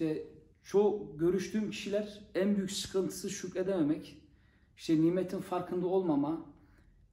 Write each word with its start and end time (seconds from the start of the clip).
işte 0.00 0.26
çoğu 0.62 1.18
görüştüğüm 1.18 1.70
kişiler 1.70 2.20
en 2.34 2.56
büyük 2.56 2.72
sıkıntısı 2.72 3.30
şükredememek. 3.30 4.16
İşte 4.76 5.00
nimetin 5.00 5.40
farkında 5.40 5.86
olmama, 5.86 6.46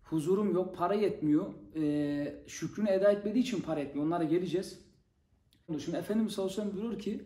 huzurum 0.03 0.53
yok, 0.53 0.77
para 0.77 0.93
yetmiyor. 0.93 1.53
Ee, 1.75 2.43
şükrünü 2.47 2.89
eda 2.89 3.11
etmediği 3.11 3.43
için 3.43 3.61
para 3.61 3.79
etmiyor. 3.79 4.08
Onlara 4.08 4.23
geleceğiz. 4.23 4.79
Şimdi 5.79 5.97
Efendimiz 5.97 6.33
sallallahu 6.33 6.81
aleyhi 6.81 6.97
ki 6.97 7.25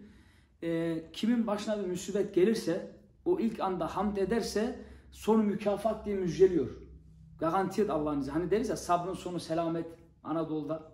e, 0.64 1.02
kimin 1.14 1.48
başına 1.48 1.84
bir 1.84 1.88
musibet 1.88 2.36
gelirse 2.36 2.92
o 3.26 3.40
ilk 3.40 3.60
anda 3.60 3.96
hamd 3.96 4.18
ederse 4.18 4.80
sonu 5.12 5.44
mükafat 5.44 6.06
diye 6.06 6.16
müjdeliyor. 6.16 6.70
Garanti 7.40 7.92
Allah'ın 7.92 8.20
izniyle. 8.20 8.40
Hani 8.40 8.52
deriz 8.52 8.70
ya 8.70 8.76
sabrın 8.76 9.14
sonu 9.14 9.40
selamet 9.40 9.86
Anadolu'da. 10.24 10.92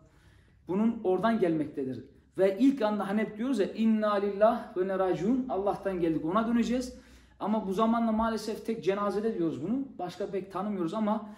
Bunun 0.67 1.01
oradan 1.03 1.39
gelmektedir. 1.39 2.16
Ve 2.37 2.57
ilk 2.59 2.81
anda 2.81 3.07
hani 3.07 3.21
hep 3.21 3.37
diyoruz 3.37 3.59
ya 3.59 3.73
inna 3.73 4.13
lillah 4.13 4.77
ve 4.77 4.87
neracun 4.87 5.45
Allah'tan 5.49 5.99
geldik 5.99 6.25
ona 6.25 6.47
döneceğiz. 6.47 6.93
Ama 7.39 7.67
bu 7.67 7.73
zamanla 7.73 8.11
maalesef 8.11 8.65
tek 8.65 8.83
cenazede 8.83 9.37
diyoruz 9.37 9.63
bunu. 9.63 9.79
Başka 9.99 10.27
pek 10.27 10.51
tanımıyoruz 10.51 10.93
ama 10.93 11.29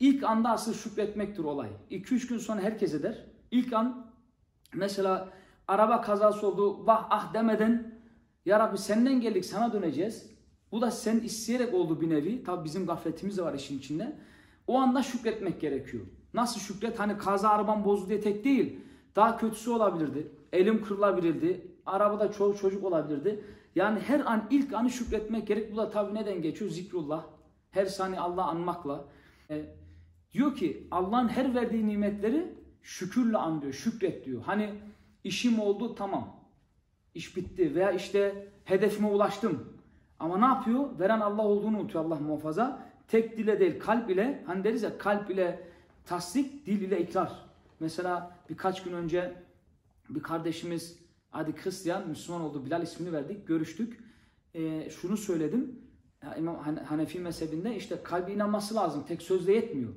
ilk 0.00 0.24
anda 0.24 0.50
asıl 0.50 0.74
şükretmektir 0.74 1.44
olay. 1.44 1.68
2-3 1.90 2.28
gün 2.28 2.38
sonra 2.38 2.60
herkes 2.60 2.94
eder. 2.94 3.24
İlk 3.50 3.72
an 3.72 4.06
mesela 4.74 5.28
araba 5.68 6.00
kazası 6.00 6.46
oldu 6.46 6.86
vah 6.86 7.06
ah 7.10 7.34
demeden 7.34 7.94
ya 8.46 8.60
Rabbi 8.60 8.78
senden 8.78 9.20
geldik 9.20 9.44
sana 9.44 9.72
döneceğiz. 9.72 10.30
Bu 10.72 10.80
da 10.80 10.90
sen 10.90 11.20
isteyerek 11.20 11.74
oldu 11.74 12.00
bir 12.00 12.10
nevi. 12.10 12.44
Tabi 12.44 12.64
bizim 12.64 12.86
gafletimiz 12.86 13.38
de 13.38 13.42
var 13.42 13.54
işin 13.54 13.78
içinde. 13.78 14.16
O 14.66 14.78
anda 14.78 15.02
şükretmek 15.02 15.60
gerekiyor. 15.60 16.04
Nasıl 16.34 16.60
şükret? 16.60 17.00
Hani 17.00 17.18
kaza 17.18 17.48
araban 17.48 17.84
bozdu 17.84 18.08
diye 18.08 18.20
tek 18.20 18.44
değil. 18.44 18.80
Daha 19.16 19.36
kötüsü 19.36 19.70
olabilirdi. 19.70 20.32
Elim 20.52 20.84
kırılabilirdi. 20.84 21.66
Arabada 21.86 22.32
çoğu 22.32 22.56
çocuk 22.56 22.84
olabilirdi. 22.84 23.44
Yani 23.74 24.00
her 24.00 24.20
an 24.20 24.46
ilk 24.50 24.74
anı 24.74 24.90
şükretmek 24.90 25.46
gerek. 25.46 25.72
Bu 25.72 25.76
da 25.76 25.90
tabi 25.90 26.14
neden 26.14 26.42
geçiyor? 26.42 26.70
Zikrullah. 26.70 27.24
Her 27.70 27.86
saniye 27.86 28.20
Allah 28.20 28.44
anmakla. 28.44 29.04
E, 29.50 29.64
diyor 30.32 30.56
ki 30.56 30.88
Allah'ın 30.90 31.28
her 31.28 31.54
verdiği 31.54 31.86
nimetleri 31.86 32.54
şükürle 32.82 33.36
an 33.36 33.62
diyor. 33.62 33.72
Şükret 33.72 34.24
diyor. 34.24 34.42
Hani 34.42 34.74
işim 35.24 35.60
oldu 35.60 35.94
tamam. 35.94 36.36
İş 37.14 37.36
bitti 37.36 37.74
veya 37.74 37.92
işte 37.92 38.48
hedefime 38.64 39.08
ulaştım. 39.08 39.78
Ama 40.18 40.38
ne 40.38 40.44
yapıyor? 40.44 40.98
Veren 40.98 41.20
Allah 41.20 41.42
olduğunu 41.42 41.78
unutuyor 41.78 42.04
Allah 42.04 42.14
muhafaza. 42.14 42.88
Tek 43.08 43.38
dile 43.38 43.60
değil 43.60 43.80
kalp 43.80 44.10
ile 44.10 44.42
hani 44.46 44.64
deriz 44.64 44.82
ya 44.82 44.98
kalp 44.98 45.30
ile 45.30 45.68
tasdik, 46.06 46.66
dil 46.66 46.80
ile 46.80 47.00
ikrar. 47.02 47.32
Mesela 47.80 48.36
birkaç 48.50 48.82
gün 48.82 48.92
önce 48.92 49.34
bir 50.08 50.22
kardeşimiz 50.22 50.98
adı 51.32 51.52
Hristiyan, 51.64 52.08
Müslüman 52.08 52.40
oldu. 52.40 52.66
Bilal 52.66 52.82
ismini 52.82 53.12
verdik. 53.12 53.46
Görüştük. 53.46 54.00
Ee, 54.54 54.90
şunu 54.90 55.16
söyledim. 55.16 55.80
Ya 56.22 56.34
İmam 56.36 56.56
Hanefi 56.84 57.20
mezhebinde 57.20 57.76
işte 57.76 58.02
kalbi 58.02 58.32
inanması 58.32 58.74
lazım. 58.74 59.04
Tek 59.08 59.22
sözle 59.22 59.52
yetmiyor. 59.52 59.92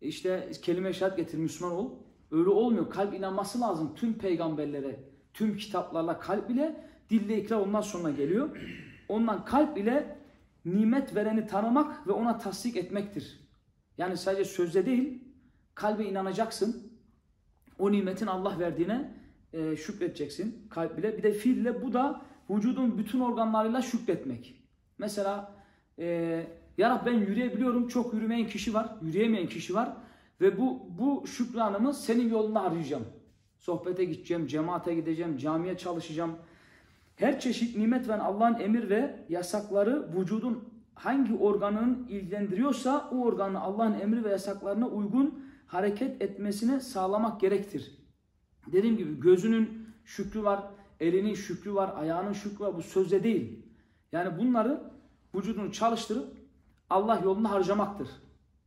İşte 0.00 0.50
kelime 0.62 0.92
şehadet 0.92 1.16
getir 1.16 1.38
Müslüman 1.38 1.72
ol. 1.72 1.90
Öyle 2.30 2.48
olmuyor. 2.48 2.90
Kalp 2.90 3.14
inanması 3.14 3.60
lazım 3.60 3.94
tüm 3.94 4.14
peygamberlere, 4.18 5.04
tüm 5.34 5.56
kitaplarla 5.56 6.18
kalp 6.20 6.50
ile 6.50 6.88
dille 7.10 7.42
ikrar 7.42 7.56
ondan 7.56 7.80
sonra 7.80 8.10
geliyor. 8.10 8.56
Ondan 9.08 9.44
kalp 9.44 9.78
ile 9.78 10.18
nimet 10.64 11.14
vereni 11.14 11.46
tanımak 11.46 12.06
ve 12.06 12.12
ona 12.12 12.38
tasdik 12.38 12.76
etmektir. 12.76 13.40
Yani 13.98 14.16
sadece 14.16 14.44
sözde 14.44 14.86
değil, 14.86 15.24
kalbe 15.74 16.04
inanacaksın. 16.04 16.92
O 17.78 17.92
nimetin 17.92 18.26
Allah 18.26 18.58
verdiğine 18.58 19.21
e, 19.52 19.76
şükredeceksin 19.76 20.66
kalp 20.70 20.98
ile. 20.98 21.18
Bir 21.18 21.22
de 21.22 21.32
fiille 21.32 21.82
bu 21.82 21.92
da 21.92 22.22
vücudun 22.50 22.98
bütün 22.98 23.20
organlarıyla 23.20 23.82
şükretmek. 23.82 24.62
Mesela 24.98 25.54
e, 25.98 26.46
ya 26.78 27.02
ben 27.06 27.12
yürüyebiliyorum, 27.12 27.88
çok 27.88 28.14
yürümeyen 28.14 28.46
kişi 28.46 28.74
var, 28.74 28.96
yürüyemeyen 29.02 29.48
kişi 29.48 29.74
var. 29.74 29.96
Ve 30.40 30.58
bu, 30.58 30.86
bu 30.98 31.26
şükranımı 31.26 31.94
senin 31.94 32.30
yolunda 32.30 32.64
harcayacağım. 32.64 33.04
Sohbete 33.58 34.04
gideceğim, 34.04 34.46
cemaate 34.46 34.94
gideceğim, 34.94 35.36
camiye 35.36 35.78
çalışacağım. 35.78 36.36
Her 37.16 37.40
çeşit 37.40 37.76
nimet 37.76 38.08
veren 38.08 38.18
Allah'ın 38.18 38.60
emir 38.60 38.90
ve 38.90 39.24
yasakları 39.28 40.08
vücudun 40.16 40.64
hangi 40.94 41.34
organın 41.34 42.06
ilgilendiriyorsa 42.08 43.10
o 43.12 43.16
organı 43.16 43.60
Allah'ın 43.60 44.00
emri 44.00 44.24
ve 44.24 44.30
yasaklarına 44.30 44.88
uygun 44.88 45.44
hareket 45.66 46.22
etmesine 46.22 46.80
sağlamak 46.80 47.40
gerektir. 47.40 48.01
Dediğim 48.66 48.96
gibi 48.96 49.20
gözünün 49.20 49.88
şükrü 50.04 50.42
var, 50.42 50.62
elinin 51.00 51.34
şükrü 51.34 51.74
var, 51.74 51.92
ayağının 51.96 52.32
şükrü 52.32 52.64
var. 52.64 52.76
Bu 52.76 52.82
sözde 52.82 53.24
değil. 53.24 53.58
Yani 54.12 54.38
bunları 54.38 54.92
vücudunu 55.34 55.72
çalıştırıp 55.72 56.28
Allah 56.90 57.20
yolunda 57.24 57.50
harcamaktır. 57.50 58.08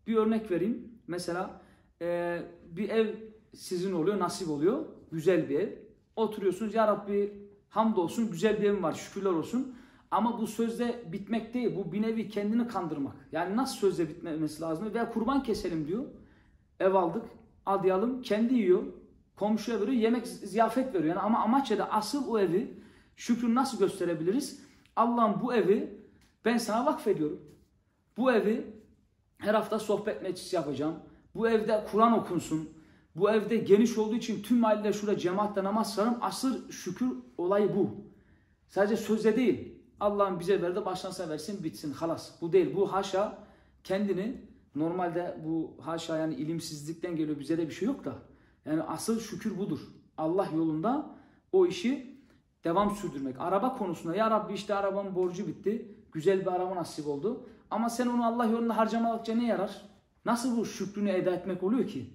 Bir 0.08 0.16
örnek 0.16 0.52
vereyim. 0.52 0.92
Mesela 1.08 1.62
e, 2.02 2.42
bir 2.72 2.90
ev 2.90 3.16
sizin 3.54 3.94
oluyor, 3.94 4.20
nasip 4.20 4.50
oluyor. 4.50 4.86
Güzel 5.12 5.50
bir 5.50 5.60
ev. 5.60 5.70
Oturuyorsunuz. 6.16 6.74
Ya 6.74 6.88
Rabbi 6.88 7.34
hamdolsun 7.70 8.32
güzel 8.32 8.62
bir 8.62 8.70
evim 8.70 8.84
var, 8.84 8.94
şükürler 8.94 9.30
olsun. 9.30 9.76
Ama 10.12 10.42
bu 10.42 10.48
sözde 10.48 11.04
bitmek 11.12 11.54
değil. 11.54 11.76
Bu 11.76 11.92
bir 11.92 12.02
nevi 12.02 12.30
kendini 12.30 12.68
kandırmak. 12.68 13.16
Yani 13.32 13.58
nasıl 13.58 13.76
sözde 13.76 14.10
bitmemesi 14.10 14.62
lazım? 14.62 14.94
Veya 14.94 15.12
kurban 15.12 15.44
keselim 15.44 15.88
diyor. 15.88 16.04
Ev 16.80 16.94
aldık, 16.94 17.26
adayalım. 17.66 18.22
Kendi 18.22 18.54
yiyor. 18.54 18.84
Komşuya 19.36 19.82
veriyor. 19.82 19.98
Yemek, 19.98 20.28
ziyafet 20.28 20.94
veriyor. 20.94 21.16
Yani 21.16 21.20
ama 21.20 21.40
amaç 21.40 21.72
ya 21.72 21.78
da 21.78 21.92
asıl 21.92 22.28
o 22.28 22.40
evi 22.40 22.74
şükrü 23.16 23.56
nasıl 23.56 23.80
gösterebiliriz? 23.80 24.60
Allah'ım 24.96 25.42
bu 25.42 25.54
evi 25.54 26.02
ben 26.46 26.58
sana 26.58 26.86
vakfediyorum. 26.86 27.42
Bu 28.18 28.32
evi 28.32 28.74
her 29.38 29.54
hafta 29.54 29.80
sohbet 29.80 30.22
meclisi 30.22 30.56
yapacağım. 30.56 30.96
Bu 31.36 31.50
evde 31.50 31.86
Kur'an 31.92 32.14
okunsun. 32.20 32.70
Bu 33.16 33.32
evde 33.32 33.58
geniş 33.58 33.98
olduğu 33.98 34.16
için 34.16 34.42
tüm 34.44 34.66
aileler 34.66 34.94
şurada 34.94 35.18
cemaatle 35.18 35.64
namaz 35.64 35.96
kılarım. 35.96 36.18
Asır 36.22 36.72
şükür 36.72 37.08
olayı 37.38 37.76
bu. 37.76 37.90
Sadece 38.68 38.98
sözde 38.98 39.36
değil. 39.36 39.76
Allah'ın 40.00 40.40
bize 40.40 40.62
verdi 40.62 40.86
baştan 40.86 41.30
versin 41.30 41.64
bitsin 41.64 41.92
halas. 41.92 42.42
Bu 42.42 42.54
değil. 42.54 42.76
Bu 42.76 42.94
haşa 42.94 43.38
kendini 43.84 44.42
normalde 44.76 45.38
bu 45.46 45.78
haşa 45.82 46.18
yani 46.18 46.36
ilimsizlikten 46.36 47.16
geliyor 47.16 47.40
bize 47.40 47.58
de 47.58 47.68
bir 47.68 47.74
şey 47.74 47.86
yok 47.86 48.06
da. 48.06 48.16
Yani 48.66 48.84
asıl 48.84 49.20
şükür 49.20 49.58
budur. 49.58 49.80
Allah 50.18 50.48
yolunda 50.56 51.16
o 51.52 51.66
işi 51.66 52.20
devam 52.64 52.96
sürdürmek. 52.96 53.40
Araba 53.40 53.78
konusunda 53.78 54.16
ya 54.16 54.32
Rabbi 54.32 54.54
işte 54.54 54.76
arabamın 54.76 55.16
borcu 55.16 55.48
bitti. 55.48 55.96
Güzel 56.12 56.42
bir 56.42 56.52
araba 56.52 56.76
nasip 56.76 57.08
oldu. 57.08 57.50
Ama 57.72 57.90
sen 57.90 58.08
onu 58.08 58.26
Allah 58.26 58.46
yolunda 58.46 58.78
harcamadıkça 58.78 59.36
ne 59.36 59.48
yarar? 59.48 59.82
Nasıl 60.26 60.58
bu 60.58 60.66
şükrünü 60.66 61.10
eda 61.10 61.32
etmek 61.32 61.64
oluyor 61.64 61.88
ki? 61.88 62.10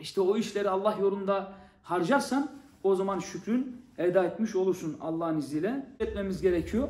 İşte 0.00 0.20
o 0.20 0.36
işleri 0.36 0.70
Allah 0.70 0.96
yolunda 1.00 1.52
harcarsan 1.82 2.50
o 2.82 2.94
zaman 2.94 3.18
şükrün 3.18 3.82
eda 3.98 4.24
etmiş 4.24 4.56
olursun 4.56 4.96
Allah'ın 5.00 5.38
izniyle. 5.38 5.86
Etmemiz 6.00 6.42
gerekiyor. 6.42 6.88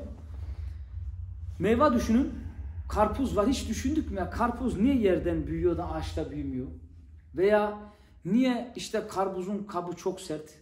Meyve 1.59 1.93
düşünün. 1.93 2.33
Karpuz 2.89 3.37
var. 3.37 3.47
Hiç 3.47 3.69
düşündük 3.69 4.11
mü 4.11 4.17
ya? 4.17 4.31
Karpuz 4.31 4.81
niye 4.81 4.95
yerden 4.95 5.47
büyüyor 5.47 5.77
da 5.77 5.93
ağaçta 5.93 6.31
büyümüyor? 6.31 6.67
Veya 7.37 7.79
niye 8.25 8.73
işte 8.77 9.07
karpuzun 9.09 9.65
kabı 9.65 9.97
çok 9.97 10.21
sert? 10.21 10.55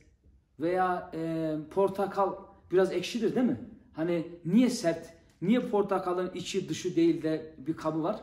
Veya 0.60 1.10
e, 1.14 1.56
portakal 1.70 2.32
biraz 2.70 2.92
ekşidir 2.92 3.34
değil 3.34 3.46
mi? 3.46 3.60
Hani 3.92 4.26
niye 4.44 4.70
sert? 4.70 5.14
Niye 5.42 5.60
portakalın 5.60 6.30
içi 6.34 6.68
dışı 6.68 6.96
değil 6.96 7.22
de 7.22 7.54
bir 7.58 7.76
kabı 7.76 8.02
var? 8.02 8.20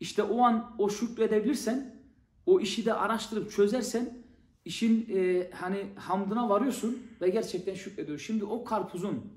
İşte 0.00 0.22
o 0.22 0.42
an 0.42 0.74
o 0.78 0.90
şükredebilirsen, 0.90 1.94
o 2.46 2.60
işi 2.60 2.86
de 2.86 2.94
araştırıp 2.94 3.50
çözersen 3.50 4.18
işin 4.64 5.08
e, 5.14 5.50
hani 5.50 5.86
hamdına 5.96 6.48
varıyorsun 6.48 7.02
ve 7.20 7.28
gerçekten 7.30 7.74
şükrediyor. 7.74 8.18
Şimdi 8.18 8.44
o 8.44 8.64
karpuzun 8.64 9.32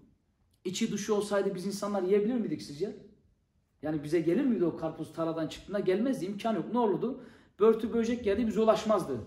içi 0.65 0.91
dışı 0.91 1.15
olsaydı 1.15 1.55
biz 1.55 1.65
insanlar 1.65 2.03
yiyebilir 2.03 2.33
miydik 2.33 2.61
sizce? 2.61 2.95
Yani 3.81 4.03
bize 4.03 4.21
gelir 4.21 4.45
miydi 4.45 4.65
o 4.65 4.77
karpuz 4.77 5.13
taradan 5.13 5.47
çıktığında? 5.47 5.79
Gelmezdi, 5.79 6.25
imkan 6.25 6.55
yok. 6.55 6.65
Ne 6.73 6.79
olurdu? 6.79 7.23
Börtü 7.61 7.93
böcek 7.93 8.23
geldi 8.23 8.47
bize 8.47 8.61
ulaşmazdı. 8.61 9.17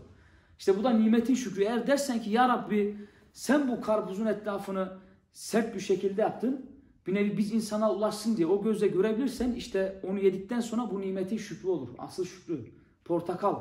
İşte 0.58 0.78
bu 0.78 0.84
da 0.84 0.90
nimetin 0.90 1.34
şükrü. 1.34 1.62
Eğer 1.62 1.86
dersen 1.86 2.22
ki 2.22 2.30
ya 2.30 2.48
Rabbi 2.48 2.96
sen 3.32 3.68
bu 3.68 3.80
karpuzun 3.80 4.26
etrafını 4.26 4.92
sert 5.32 5.74
bir 5.74 5.80
şekilde 5.80 6.20
yaptın. 6.20 6.66
Bir 7.06 7.14
nevi 7.14 7.38
biz 7.38 7.52
insana 7.52 7.92
ulaşsın 7.92 8.36
diye 8.36 8.46
o 8.46 8.62
gözle 8.62 8.86
görebilirsen 8.86 9.52
işte 9.52 10.00
onu 10.08 10.18
yedikten 10.18 10.60
sonra 10.60 10.90
bu 10.90 11.00
nimetin 11.00 11.36
şükrü 11.36 11.68
olur. 11.68 11.88
Asıl 11.98 12.24
şükrü. 12.24 12.64
Portakal. 13.04 13.56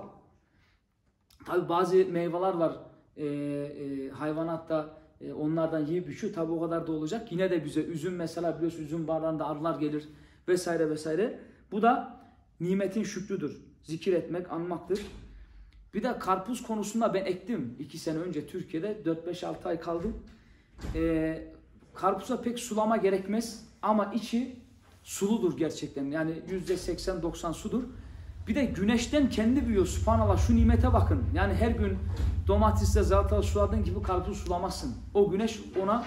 Tabi 1.46 1.70
bazı 1.70 1.96
meyveler 1.96 2.54
var 2.54 2.78
e, 3.18 3.26
e, 3.26 4.10
hayvanatta 4.10 4.98
e, 5.22 5.34
onlardan 5.34 5.86
yiyip 5.86 6.10
içiyor. 6.10 6.34
Tabi 6.34 6.52
o 6.52 6.62
kadar 6.62 6.88
da 6.88 6.92
olacak. 6.92 7.32
Yine 7.32 7.52
de 7.52 7.66
bize 7.66 7.82
üzüm 7.82 8.16
mesela 8.16 8.58
biliyorsun 8.58 8.84
üzüm 8.84 9.08
barlarında 9.08 9.48
arılar 9.48 9.80
gelir 9.80 10.10
vesaire 10.48 10.90
vesaire. 10.90 11.40
Bu 11.72 11.82
da 11.82 12.20
nimetin 12.60 13.04
şükrüdür. 13.04 13.73
Zikir 13.84 14.14
etmek, 14.14 14.52
anmaktır. 14.52 15.00
Bir 15.94 16.04
de 16.04 16.20
karpuz 16.20 16.64
konusunda 16.64 17.14
ben 17.14 17.26
ektim. 17.26 17.76
2 17.80 17.98
sene 17.98 18.18
önce 18.18 18.48
Türkiye'de 18.48 18.98
4-5-6 19.06 19.68
ay 19.68 19.80
kaldım. 19.80 20.18
Ee, 20.96 21.48
karpuza 21.94 22.42
pek 22.42 22.60
sulama 22.60 22.98
gerekmez 22.98 23.66
ama 23.82 24.06
içi 24.06 24.56
suludur 25.04 25.58
gerçekten. 25.58 26.06
Yani 26.06 26.32
%80-90 26.50 27.54
sudur. 27.54 27.84
Bir 28.48 28.56
de 28.56 28.66
güneşten 28.66 29.30
kendi 29.30 29.68
büyüyor. 29.68 29.86
Subhanallah 29.86 30.38
şu 30.48 30.56
nimete 30.56 30.94
bakın. 30.94 31.24
Yani 31.36 31.54
her 31.54 31.72
gün 31.72 31.98
domatesle 32.48 33.04
zalatalı 33.04 33.44
suladığın 33.44 33.84
gibi 33.84 34.02
karpuzu 34.02 34.46
sulamazsın. 34.46 34.96
O 35.14 35.32
güneş 35.32 35.62
ona 35.84 36.06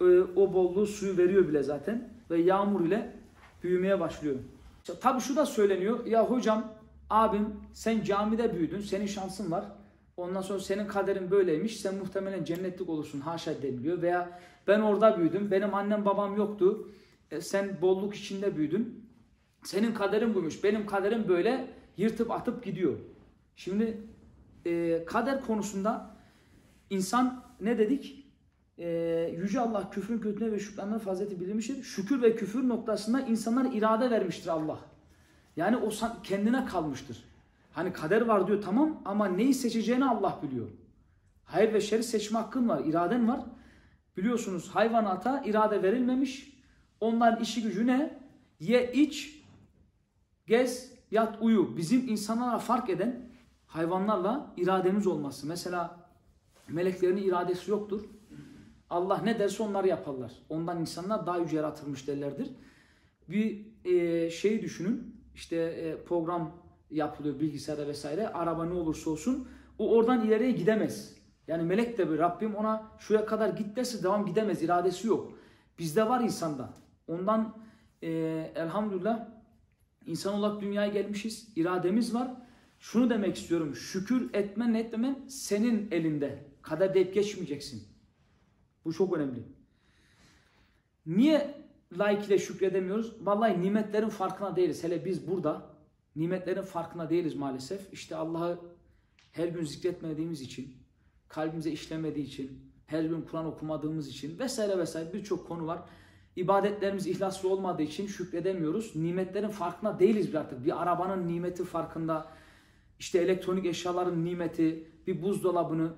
e, 0.00 0.04
o 0.36 0.52
bolluğu 0.52 0.86
suyu 0.86 1.16
veriyor 1.16 1.48
bile 1.48 1.62
zaten. 1.62 2.08
Ve 2.30 2.40
yağmur 2.40 2.84
ile 2.84 3.16
büyümeye 3.62 4.00
başlıyor. 4.00 4.36
Tabi 5.00 5.20
şu 5.20 5.36
da 5.36 5.46
söyleniyor. 5.46 6.06
Ya 6.06 6.30
hocam 6.30 6.72
abim 7.10 7.56
sen 7.72 8.02
camide 8.02 8.54
büyüdün. 8.54 8.80
Senin 8.80 9.06
şansın 9.06 9.50
var. 9.50 9.64
Ondan 10.16 10.40
sonra 10.40 10.60
senin 10.60 10.86
kaderin 10.86 11.30
böyleymiş. 11.30 11.80
Sen 11.80 11.94
muhtemelen 11.94 12.44
cennetlik 12.44 12.88
olursun. 12.88 13.20
Haşa 13.20 13.62
deniliyor. 13.62 14.02
Veya 14.02 14.40
ben 14.66 14.80
orada 14.80 15.18
büyüdüm. 15.18 15.50
Benim 15.50 15.74
annem 15.74 16.04
babam 16.04 16.36
yoktu. 16.36 16.88
E, 17.30 17.40
sen 17.40 17.82
bolluk 17.82 18.14
içinde 18.14 18.56
büyüdün. 18.56 19.10
Senin 19.64 19.94
kaderin 19.94 20.34
buymuş. 20.34 20.64
Benim 20.64 20.86
kaderim 20.86 21.28
böyle 21.28 21.74
yırtıp 21.96 22.30
atıp 22.30 22.64
gidiyor. 22.64 22.98
Şimdi 23.56 24.00
e, 24.66 25.04
kader 25.04 25.40
konusunda 25.46 26.16
insan 26.90 27.44
ne 27.60 27.78
dedik? 27.78 28.26
E, 28.78 28.88
Yüce 29.38 29.60
Allah 29.60 29.90
küfrün 29.90 30.18
kötüne 30.18 30.52
ve 30.52 30.58
şükranına 30.58 30.98
fazileti 30.98 31.40
bildirmiştir. 31.40 31.82
Şükür 31.82 32.22
ve 32.22 32.36
küfür 32.36 32.68
noktasında 32.68 33.20
insanlar 33.20 33.72
irade 33.72 34.10
vermiştir 34.10 34.48
Allah. 34.48 34.89
Yani 35.56 35.76
o 35.76 35.90
kendine 36.22 36.64
kalmıştır. 36.64 37.24
Hani 37.72 37.92
kader 37.92 38.20
var 38.20 38.46
diyor 38.46 38.62
tamam 38.62 39.02
ama 39.04 39.26
neyi 39.26 39.54
seçeceğini 39.54 40.04
Allah 40.04 40.38
biliyor. 40.42 40.68
Hayır 41.44 41.72
ve 41.72 41.80
şeri 41.80 42.04
seçme 42.04 42.38
hakkın 42.38 42.68
var, 42.68 42.84
iraden 42.84 43.28
var. 43.28 43.40
Biliyorsunuz 44.16 44.68
hayvanata 44.68 45.42
irade 45.46 45.82
verilmemiş. 45.82 46.60
Onların 47.00 47.42
işi 47.42 47.62
gücü 47.62 47.86
ne? 47.86 48.20
Ye, 48.60 48.92
iç, 48.92 49.44
gez, 50.46 50.92
yat, 51.10 51.38
uyu. 51.40 51.76
Bizim 51.76 52.08
insanlara 52.08 52.58
fark 52.58 52.90
eden 52.90 53.30
hayvanlarla 53.66 54.54
irademiz 54.56 55.06
olması. 55.06 55.46
Mesela 55.46 56.08
meleklerin 56.68 57.16
iradesi 57.16 57.70
yoktur. 57.70 58.04
Allah 58.90 59.18
ne 59.18 59.38
derse 59.38 59.62
onları 59.62 59.88
yaparlar. 59.88 60.32
Ondan 60.48 60.80
insanlar 60.80 61.26
daha 61.26 61.38
yüce 61.38 61.56
yaratılmış 61.56 62.08
derlerdir. 62.08 62.50
Bir 63.28 63.66
e, 63.84 64.30
şey 64.30 64.62
düşünün. 64.62 65.19
İşte 65.40 65.56
e, 65.56 66.04
program 66.04 66.52
yapılıyor 66.90 67.40
bilgisayarda 67.40 67.86
vesaire. 67.86 68.28
Araba 68.28 68.64
ne 68.64 68.74
olursa 68.74 69.10
olsun. 69.10 69.48
O 69.78 69.90
oradan 69.90 70.26
ileriye 70.26 70.50
gidemez. 70.50 71.16
Yani 71.48 71.62
melek 71.62 71.98
de 71.98 72.10
bir 72.10 72.18
Rabbim 72.18 72.54
ona 72.54 72.92
şuraya 72.98 73.26
kadar 73.26 73.48
git 73.48 73.76
derse 73.76 74.02
devam 74.02 74.26
gidemez. 74.26 74.62
iradesi 74.62 75.08
yok. 75.08 75.38
Bizde 75.78 76.08
var 76.08 76.20
insanda. 76.20 76.74
Ondan 77.06 77.56
e, 78.02 78.08
elhamdülillah 78.54 79.28
insan 80.06 80.34
olarak 80.34 80.60
dünyaya 80.60 80.88
gelmişiz. 80.92 81.48
irademiz 81.56 82.14
var. 82.14 82.30
Şunu 82.78 83.10
demek 83.10 83.36
istiyorum. 83.36 83.74
Şükür 83.74 84.34
etmen 84.34 84.74
etmemen 84.74 85.18
senin 85.28 85.88
elinde. 85.90 86.44
Kader 86.62 86.94
deyip 86.94 87.14
geçmeyeceksin. 87.14 87.88
Bu 88.84 88.92
çok 88.92 89.16
önemli. 89.16 89.42
Niye 91.06 91.54
layıkıyla 91.98 92.38
şükredemiyoruz? 92.38 93.26
Vallahi 93.26 93.60
nimetlerin 93.60 94.08
farkına 94.08 94.56
değiliz. 94.56 94.84
Hele 94.84 95.04
biz 95.04 95.26
burada 95.26 95.62
nimetlerin 96.16 96.62
farkına 96.62 97.10
değiliz 97.10 97.34
maalesef. 97.34 97.92
İşte 97.92 98.16
Allah'ı 98.16 98.58
her 99.32 99.48
gün 99.48 99.64
zikretmediğimiz 99.64 100.40
için, 100.40 100.76
kalbimize 101.28 101.70
işlemediği 101.70 102.26
için, 102.26 102.70
her 102.86 103.02
gün 103.02 103.22
Kur'an 103.22 103.46
okumadığımız 103.46 104.08
için 104.08 104.38
vesaire 104.38 104.78
vesaire 104.78 105.12
birçok 105.12 105.48
konu 105.48 105.66
var. 105.66 105.82
İbadetlerimiz 106.36 107.06
ihlaslı 107.06 107.48
olmadığı 107.48 107.82
için 107.82 108.06
şükredemiyoruz. 108.06 108.96
Nimetlerin 108.96 109.48
farkına 109.48 109.98
değiliz 109.98 110.28
bir 110.28 110.34
artık. 110.34 110.64
Bir 110.64 110.82
arabanın 110.82 111.28
nimeti 111.28 111.64
farkında, 111.64 112.26
işte 112.98 113.18
elektronik 113.18 113.66
eşyaların 113.66 114.24
nimeti, 114.24 114.90
bir 115.06 115.22
buzdolabını, 115.22 115.92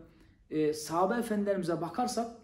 e, 0.50 0.72
sahabe 0.72 1.14
efendilerimize 1.14 1.80
bakarsak 1.80 2.41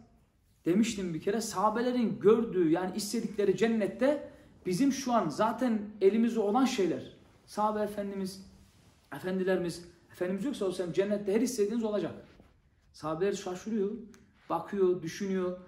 demiştim 0.68 1.14
bir 1.14 1.20
kere 1.20 1.40
sahabelerin 1.40 2.20
gördüğü 2.20 2.70
yani 2.70 2.96
istedikleri 2.96 3.56
cennette 3.56 4.30
bizim 4.66 4.92
şu 4.92 5.12
an 5.12 5.28
zaten 5.28 5.80
elimizde 6.00 6.40
olan 6.40 6.64
şeyler. 6.64 7.12
Sahabe 7.46 7.80
efendimiz, 7.80 8.46
efendilerimiz, 9.16 9.84
efendimiz 10.12 10.44
yoksa 10.44 10.64
o 10.64 10.72
sen 10.72 10.92
cennette 10.92 11.34
her 11.34 11.40
istediğiniz 11.40 11.84
olacak. 11.84 12.12
Sahabeler 12.92 13.32
şaşırıyor, 13.32 13.90
bakıyor, 14.50 15.02
düşünüyor. 15.02 15.58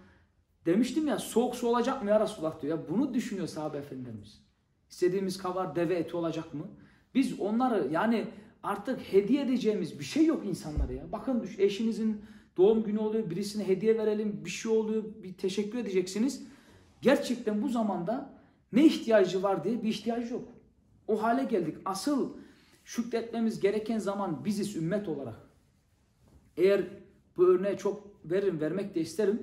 Demiştim 0.66 1.06
ya 1.06 1.18
soğuk 1.18 1.56
su 1.56 1.68
olacak 1.68 2.02
mı 2.02 2.10
ya 2.10 2.20
Resulullah 2.20 2.62
diyor. 2.62 2.78
Ya 2.78 2.88
bunu 2.88 3.14
düşünüyor 3.14 3.46
sahabe 3.46 3.78
efendilerimiz. 3.78 4.42
İstediğimiz 4.90 5.38
kadar 5.38 5.76
deve 5.76 5.94
eti 5.94 6.16
olacak 6.16 6.54
mı? 6.54 6.68
Biz 7.14 7.40
onları 7.40 7.88
yani 7.92 8.26
artık 8.62 9.00
hediye 9.00 9.42
edeceğimiz 9.42 9.98
bir 9.98 10.04
şey 10.04 10.26
yok 10.26 10.46
insanlara 10.46 10.92
ya. 10.92 11.12
Bakın 11.12 11.48
eşinizin 11.58 12.24
doğum 12.56 12.82
günü 12.82 12.98
oluyor, 12.98 13.30
birisine 13.30 13.68
hediye 13.68 13.98
verelim, 13.98 14.44
bir 14.44 14.50
şey 14.50 14.72
oluyor, 14.72 15.04
bir 15.22 15.32
teşekkür 15.32 15.78
edeceksiniz. 15.78 16.42
Gerçekten 17.02 17.62
bu 17.62 17.68
zamanda 17.68 18.40
ne 18.72 18.86
ihtiyacı 18.86 19.42
var 19.42 19.64
diye 19.64 19.82
bir 19.82 19.88
ihtiyacı 19.88 20.34
yok. 20.34 20.48
O 21.08 21.22
hale 21.22 21.44
geldik. 21.44 21.76
Asıl 21.84 22.36
şükretmemiz 22.84 23.60
gereken 23.60 23.98
zaman 23.98 24.44
biziz 24.44 24.76
ümmet 24.76 25.08
olarak. 25.08 25.36
Eğer 26.56 26.84
bu 27.36 27.46
örneği 27.46 27.76
çok 27.76 28.10
veririm, 28.24 28.60
vermek 28.60 28.94
de 28.94 29.00
isterim. 29.00 29.42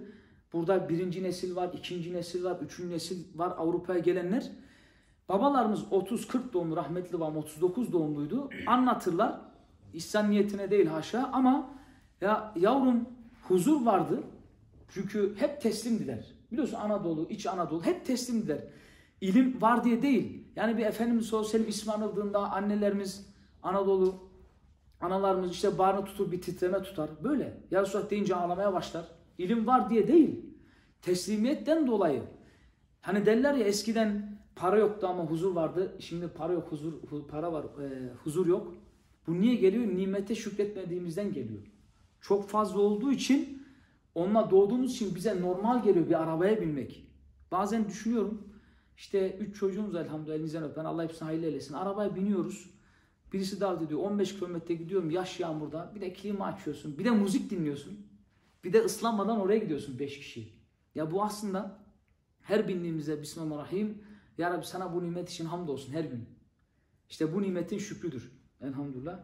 Burada 0.53 0.89
birinci 0.89 1.23
nesil 1.23 1.55
var, 1.55 1.69
ikinci 1.73 2.13
nesil 2.13 2.43
var, 2.43 2.57
üçüncü 2.61 2.93
nesil 2.93 3.39
var 3.39 3.53
Avrupa'ya 3.57 3.99
gelenler. 3.99 4.51
Babalarımız 5.29 5.83
30-40 5.83 6.53
doğumlu 6.53 6.75
rahmetli 6.75 7.13
babam 7.13 7.37
39 7.37 7.93
doğumluydu. 7.93 8.49
Anlatırlar. 8.67 9.41
İhsan 9.93 10.31
niyetine 10.31 10.71
değil 10.71 10.85
haşa 10.85 11.29
ama 11.33 11.76
ya 12.21 12.53
yavrum 12.55 13.09
huzur 13.47 13.85
vardı. 13.85 14.23
Çünkü 14.89 15.35
hep 15.37 15.61
teslimdiler. 15.61 16.25
Biliyorsun 16.51 16.77
Anadolu, 16.77 17.29
iç 17.29 17.45
Anadolu 17.45 17.85
hep 17.85 18.05
teslimdiler. 18.05 18.63
İlim 19.21 19.61
var 19.61 19.83
diye 19.83 20.01
değil. 20.01 20.43
Yani 20.55 20.77
bir 20.77 20.85
Efendimiz 20.85 21.27
sellem 21.27 21.67
ismi 21.67 21.93
anıldığında 21.93 22.51
annelerimiz 22.51 23.33
Anadolu, 23.63 24.29
analarımız 25.01 25.51
işte 25.51 25.77
bağrını 25.77 26.05
tutur 26.05 26.31
bir 26.31 26.41
titreme 26.41 26.83
tutar. 26.83 27.09
Böyle. 27.23 27.57
Ya 27.71 27.81
Resulullah 27.81 28.09
deyince 28.09 28.35
ağlamaya 28.35 28.73
başlar. 28.73 29.05
İlim 29.37 29.67
var 29.67 29.89
diye 29.89 30.07
değil. 30.07 30.45
Teslimiyetten 31.01 31.87
dolayı. 31.87 32.23
Hani 33.01 33.25
derler 33.25 33.53
ya 33.53 33.65
eskiden 33.65 34.37
para 34.55 34.79
yoktu 34.79 35.07
ama 35.07 35.23
huzur 35.23 35.55
vardı. 35.55 35.95
Şimdi 35.99 36.27
para 36.27 36.53
yok, 36.53 36.71
huzur 36.71 36.93
para 37.27 37.53
var, 37.53 37.63
e, 37.63 38.13
huzur 38.23 38.47
yok. 38.47 38.73
Bu 39.27 39.41
niye 39.41 39.55
geliyor? 39.55 39.83
Nimete 39.87 40.35
şükretmediğimizden 40.35 41.33
geliyor. 41.33 41.61
Çok 42.21 42.49
fazla 42.49 42.79
olduğu 42.79 43.11
için 43.11 43.67
onunla 44.15 44.51
doğduğumuz 44.51 44.91
için 44.91 45.15
bize 45.15 45.41
normal 45.41 45.83
geliyor 45.83 46.09
bir 46.09 46.21
arabaya 46.23 46.61
binmek. 46.61 47.07
Bazen 47.51 47.87
düşünüyorum 47.87 48.47
işte 48.97 49.37
üç 49.37 49.55
çocuğumuz 49.55 49.95
elhamdülillah 49.95 50.35
elinizden 50.35 50.63
öpen 50.63 50.85
Allah 50.85 51.03
hepsini 51.03 51.25
hayırlı 51.25 51.45
eylesin. 51.45 51.73
Arabaya 51.73 52.15
biniyoruz. 52.15 52.69
Birisi 53.33 53.59
davet 53.59 53.81
ediyor 53.81 53.99
15 53.99 54.35
kilometre 54.35 54.73
gidiyorum 54.73 55.09
yaş 55.09 55.39
yağmurda. 55.39 55.91
Bir 55.95 56.01
de 56.01 56.13
klima 56.13 56.45
açıyorsun. 56.45 56.97
Bir 56.97 57.05
de 57.05 57.11
müzik 57.11 57.49
dinliyorsun. 57.49 58.07
Bir 58.63 58.73
de 58.73 58.81
ıslanmadan 58.81 59.39
oraya 59.39 59.57
gidiyorsun 59.57 59.99
5 59.99 60.19
kişi. 60.19 60.53
Ya 60.95 61.11
bu 61.11 61.23
aslında 61.23 61.79
her 62.41 62.67
bindiğimizde 62.67 63.21
Bismillahirrahmanirrahim 63.21 64.03
Ya 64.37 64.51
Rabbi 64.51 64.65
sana 64.65 64.93
bu 64.93 65.03
nimet 65.03 65.29
için 65.29 65.45
hamdolsun 65.45 65.93
her 65.93 66.03
gün. 66.03 66.25
İşte 67.09 67.33
bu 67.33 67.41
nimetin 67.41 67.77
şükrüdür. 67.77 68.31
Elhamdülillah. 68.61 69.19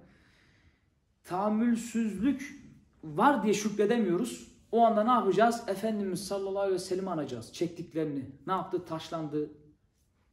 Tahammülsüzlük 1.24 2.63
var 3.04 3.44
diye 3.44 3.54
şükredemiyoruz. 3.54 4.54
O 4.72 4.86
anda 4.86 5.04
ne 5.04 5.12
yapacağız? 5.12 5.64
Efendimiz 5.68 6.28
sallallahu 6.28 6.60
aleyhi 6.60 6.76
ve 6.76 6.80
sellem 6.80 7.08
anacağız. 7.08 7.54
Çektiklerini. 7.54 8.32
Ne 8.48 8.54
yaptı? 8.54 8.86
Taşlandı. 8.86 9.52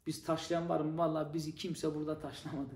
Biz 0.07 0.25
taşlayan 0.25 0.69
var 0.69 0.81
mı? 0.81 0.99
Vallahi 0.99 1.35
bizi 1.35 1.55
kimse 1.55 1.95
burada 1.95 2.19
taşlamadı. 2.19 2.75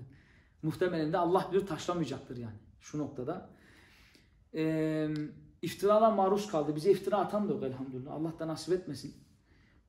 Muhtemelen 0.61 1.13
de 1.13 1.17
Allah 1.17 1.49
bilir 1.51 1.67
taşlamayacaktır 1.67 2.37
yani. 2.37 2.57
Şu 2.79 2.99
noktada. 2.99 3.49
Ee, 4.55 5.09
iftiralar 5.61 6.13
maruz 6.13 6.51
kaldı. 6.51 6.75
Bize 6.75 6.91
iftira 6.91 7.17
atan 7.17 7.49
da 7.49 7.53
yok 7.53 7.63
elhamdülillah. 7.63 8.13
Allah 8.13 8.39
da 8.39 8.47
nasip 8.47 8.73
etmesin. 8.73 9.15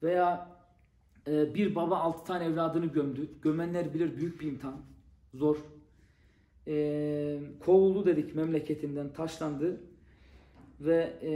Veya 0.03 0.57
e, 1.27 1.55
bir 1.55 1.75
baba 1.75 1.97
altı 1.97 2.25
tane 2.25 2.45
evladını 2.45 2.87
gömdü. 2.87 3.41
Gömenler 3.43 3.95
bilir 3.95 4.17
büyük 4.17 4.41
bir 4.41 4.47
imtihan. 4.47 4.81
Zor. 5.35 5.57
E, 6.67 7.41
kovuldu 7.65 8.07
dedik 8.07 8.35
memleketinden. 8.35 9.13
Taşlandı. 9.13 9.81
Ve 10.80 11.18
e, 11.23 11.30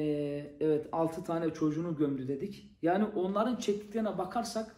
evet 0.61 0.87
altı 0.93 1.25
tane 1.25 1.55
çocuğunu 1.55 1.97
gömdü 1.97 2.29
dedik. 2.29 2.71
Yani 2.83 3.05
onların 3.05 3.57
çektiklerine 3.57 4.19
bakarsak 4.19 4.77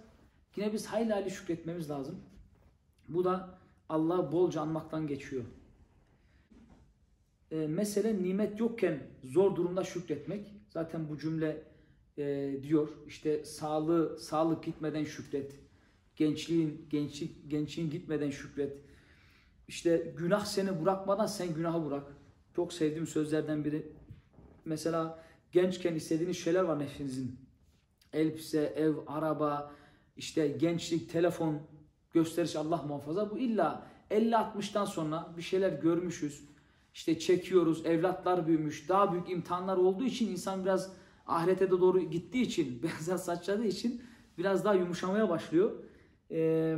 yine 0.57 0.73
biz 0.73 0.87
hayli 0.87 1.13
hayli 1.13 1.31
şükretmemiz 1.31 1.91
lazım. 1.91 2.19
Bu 3.09 3.25
da 3.25 3.59
Allah'ı 3.89 4.33
bolca 4.33 4.61
anmaktan 4.61 5.07
geçiyor. 5.07 5.45
E, 7.51 7.67
mesele 7.67 8.23
nimet 8.23 8.61
yokken 8.61 9.03
zor 9.25 9.57
durumda 9.57 9.85
şükretmek. 9.85 10.55
Zaten 10.69 11.09
bu 11.09 11.19
cümle 11.19 11.63
e, 12.19 12.57
diyor. 12.63 12.89
İşte 13.07 13.45
sağlığı, 13.45 14.19
sağlık 14.19 14.65
gitmeden 14.65 15.05
şükret. 15.05 15.53
Gençliğin, 16.17 16.87
gençlik, 16.91 17.51
gençliğin 17.51 17.91
gitmeden 17.91 18.31
şükret. 18.31 18.79
İşte 19.69 20.15
günah 20.17 20.45
seni 20.45 20.83
bırakmadan 20.83 21.27
sen 21.27 21.55
günahı 21.55 21.87
bırak. 21.87 22.17
Çok 22.57 22.73
sevdiğim 22.73 23.07
sözlerden 23.07 23.65
biri. 23.65 23.93
Mesela 24.65 25.19
gençken 25.53 25.95
istediğiniz 25.95 26.39
şeyler 26.39 26.63
var 26.63 26.79
nefsinizin. 26.79 27.37
Elbise, 28.13 28.61
ev, 28.77 28.95
araba, 29.07 29.73
işte 30.17 30.49
gençlik, 30.49 31.11
telefon, 31.13 31.59
gösteriş 32.13 32.57
Allah 32.57 32.83
muhafaza. 32.83 33.31
Bu 33.31 33.39
illa 33.39 33.87
50-60'tan 34.11 34.87
sonra 34.87 35.33
bir 35.37 35.43
şeyler 35.43 35.73
görmüşüz. 35.73 36.45
İşte 36.95 37.19
çekiyoruz, 37.19 37.87
evlatlar 37.87 38.47
büyümüş, 38.47 38.89
daha 38.89 39.13
büyük 39.13 39.31
imtihanlar 39.31 39.77
olduğu 39.77 40.05
için 40.05 40.31
insan 40.31 40.65
biraz 40.65 40.93
ahirete 41.27 41.67
de 41.67 41.71
doğru 41.71 42.01
gittiği 42.01 42.43
için, 42.43 42.83
beyaz 43.09 43.25
saçladığı 43.25 43.65
için 43.65 44.03
biraz 44.39 44.65
daha 44.65 44.75
yumuşamaya 44.75 45.29
başlıyor. 45.29 45.73
Ee, 46.31 46.77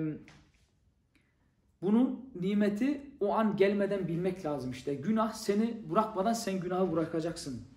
bunun 1.83 2.31
nimeti 2.35 3.11
o 3.21 3.35
an 3.35 3.57
gelmeden 3.57 4.09
bilmek 4.09 4.45
lazım 4.45 4.71
işte. 4.71 4.95
Günah 4.95 5.33
seni 5.33 5.91
bırakmadan 5.91 6.33
sen 6.33 6.61
günahı 6.61 6.93
bırakacaksın. 6.93 7.74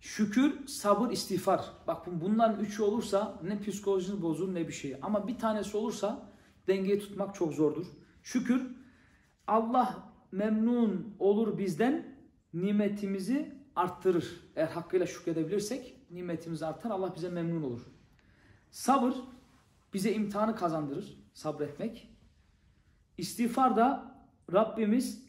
Şükür, 0.00 0.66
sabır, 0.66 1.10
istiğfar. 1.10 1.64
Bak 1.86 2.06
bunların 2.06 2.60
üçü 2.60 2.82
olursa 2.82 3.40
ne 3.42 3.60
psikolojiniz 3.60 4.22
bozulur 4.22 4.54
ne 4.54 4.68
bir 4.68 4.72
şey. 4.72 4.96
Ama 5.02 5.28
bir 5.28 5.38
tanesi 5.38 5.76
olursa 5.76 6.32
dengeyi 6.68 6.98
tutmak 6.98 7.34
çok 7.34 7.52
zordur. 7.52 7.86
Şükür, 8.22 8.62
Allah 9.46 10.12
memnun 10.32 11.16
olur 11.18 11.58
bizden 11.58 12.18
nimetimizi 12.54 13.58
arttırır. 13.76 14.40
Eğer 14.56 14.66
hakkıyla 14.66 15.06
şükredebilirsek 15.06 15.96
nimetimiz 16.10 16.62
artar. 16.62 16.90
Allah 16.90 17.14
bize 17.14 17.28
memnun 17.28 17.62
olur. 17.62 17.82
Sabır 18.70 19.14
bize 19.94 20.12
imtihanı 20.12 20.56
kazandırır. 20.56 21.24
Sabretmek. 21.32 22.10
İstiğfar 23.18 23.76
da 23.76 24.14
Rabbimiz 24.52 25.28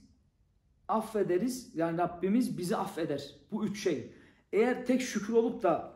affederiz. 0.87 1.71
Yani 1.75 1.97
Rabbimiz 1.97 2.57
bizi 2.57 2.77
affeder. 2.77 3.35
Bu 3.51 3.65
üç 3.65 3.83
şey. 3.83 4.13
Eğer 4.53 4.85
tek 4.85 5.01
şükür 5.01 5.33
olup 5.33 5.63
da 5.63 5.93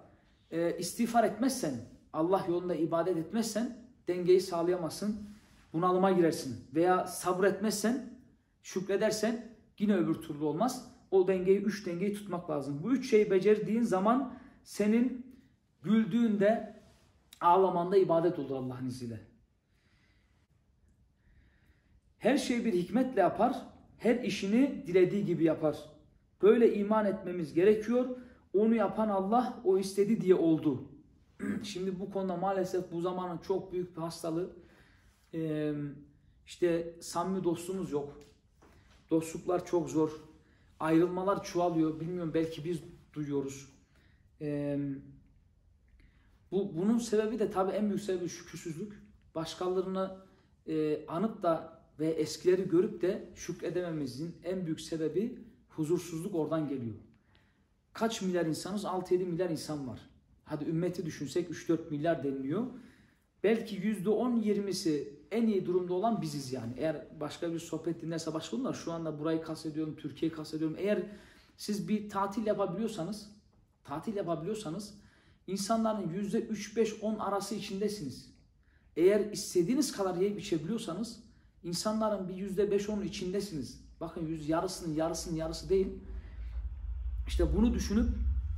e, 0.52 0.78
istiğfar 0.78 1.24
etmezsen, 1.24 1.74
Allah 2.14 2.46
yolunda 2.48 2.76
ibadet 2.76 3.18
etmezsen 3.18 3.78
dengeyi 4.08 4.42
sağlayamazsın. 4.42 5.30
Bunalıma 5.74 6.12
girersin. 6.12 6.66
Veya 6.76 7.08
sabretmezsen, 7.08 8.20
şükredersen 8.64 9.56
yine 9.80 9.96
öbür 9.96 10.16
türlü 10.16 10.44
olmaz. 10.44 10.92
O 11.12 11.28
dengeyi, 11.28 11.62
üç 11.62 11.86
dengeyi 11.86 12.14
tutmak 12.14 12.50
lazım. 12.50 12.84
Bu 12.84 12.94
üç 12.94 13.10
şeyi 13.10 13.32
becerdiğin 13.32 13.82
zaman 13.82 14.34
senin 14.64 15.26
güldüğünde, 15.82 16.82
ağlamanda 17.42 17.98
ibadet 17.98 18.40
olur 18.40 18.56
Allah'ın 18.56 18.88
izniyle. 18.88 19.20
Her 22.18 22.38
şeyi 22.38 22.66
bir 22.66 22.74
hikmetle 22.74 23.22
yapar, 23.22 23.66
her 23.98 24.16
işini 24.16 24.84
dilediği 24.88 25.26
gibi 25.26 25.44
yapar. 25.44 25.78
Böyle 26.42 26.74
iman 26.74 27.06
etmemiz 27.06 27.54
gerekiyor. 27.54 28.18
Onu 28.54 28.76
yapan 28.76 29.10
Allah 29.10 29.62
o 29.64 29.78
istedi 29.78 30.22
diye 30.22 30.36
oldu. 30.36 30.84
Şimdi 31.64 32.00
bu 32.00 32.12
konuda 32.12 32.38
maalesef 32.38 32.92
bu 32.92 33.02
zamanın 33.02 33.38
çok 33.38 33.74
büyük 33.74 33.98
bir 33.98 34.02
hastalığı. 34.02 34.50
Ee, 35.34 35.74
işte 36.46 36.96
samimi 37.02 37.44
dostumuz 37.44 37.92
yok. 37.92 38.20
Dostluklar 39.10 39.66
çok 39.66 39.90
zor. 39.90 40.12
Ayrılmalar 40.80 41.44
çoğalıyor. 41.44 42.00
Bilmiyorum 42.00 42.32
belki 42.34 42.66
biz 42.66 42.80
duyuyoruz. 43.14 43.70
Ee, 44.42 44.80
bu 46.52 46.78
bunun 46.78 46.98
sebebi 46.98 47.40
de 47.40 47.52
tabii 47.52 47.72
en 47.72 47.90
büyük 47.90 48.02
sebebi 48.02 48.30
şükürsüzlük. 48.30 48.94
Başkalarını 49.36 50.18
e, 50.68 51.06
anıp 51.08 51.44
da 51.44 51.84
ve 52.00 52.08
eskileri 52.08 52.70
görüp 52.70 53.02
de 53.02 53.30
şükredememizin 53.36 54.36
en 54.44 54.66
büyük 54.66 54.82
sebebi 54.82 55.40
huzursuzluk 55.70 56.36
oradan 56.36 56.68
geliyor. 56.68 56.96
Kaç 57.94 58.22
milyar 58.22 58.46
insanız? 58.46 58.84
6-7 58.84 59.18
milyar 59.18 59.50
insan 59.50 59.88
var. 59.88 60.00
Hadi 60.46 60.66
ümmeti 60.66 61.06
düşünsek 61.06 61.50
3-4 61.50 61.90
milyar 61.90 62.24
deniliyor. 62.24 62.66
Belki 63.44 63.78
%10-20'si 63.78 65.10
en 65.32 65.48
iyi 65.48 65.66
durumda 65.66 65.94
olan 65.94 66.22
biziz 66.22 66.54
yani. 66.54 66.74
Eğer 66.78 67.08
başka 67.20 67.54
bir 67.54 67.60
sohbet 67.60 68.02
dinlerse 68.02 68.34
başka 68.34 68.58
onlar 68.58 68.74
şu 68.74 68.92
anda 68.92 69.20
burayı 69.20 69.42
kastediyorum, 69.42 69.96
Türkiye'yi 69.96 70.36
kastediyorum. 70.36 70.76
Eğer 70.80 71.04
siz 71.58 71.88
bir 71.88 72.10
tatil 72.10 72.46
yapabiliyorsanız, 72.46 73.32
tatil 73.84 74.16
yapabiliyorsanız 74.16 74.94
insanların 75.48 76.08
%3-5-10 76.08 77.18
arası 77.18 77.56
içindesiniz. 77.56 78.34
Eğer 78.98 79.32
istediğiniz 79.32 79.92
kadar 79.92 80.16
yiyip 80.16 80.40
içebiliyorsanız 80.40 81.24
insanların 81.64 82.30
bir 82.30 82.34
%5-10 82.34 83.06
içindesiniz. 83.06 83.84
Bakın 84.02 84.26
yüz 84.26 84.50
yarısının 84.50 84.96
yarısının 84.96 85.36
yarısı 85.36 85.70
değil. 85.70 85.88
İşte 87.28 87.56
bunu 87.56 87.74
düşünüp 87.74 88.10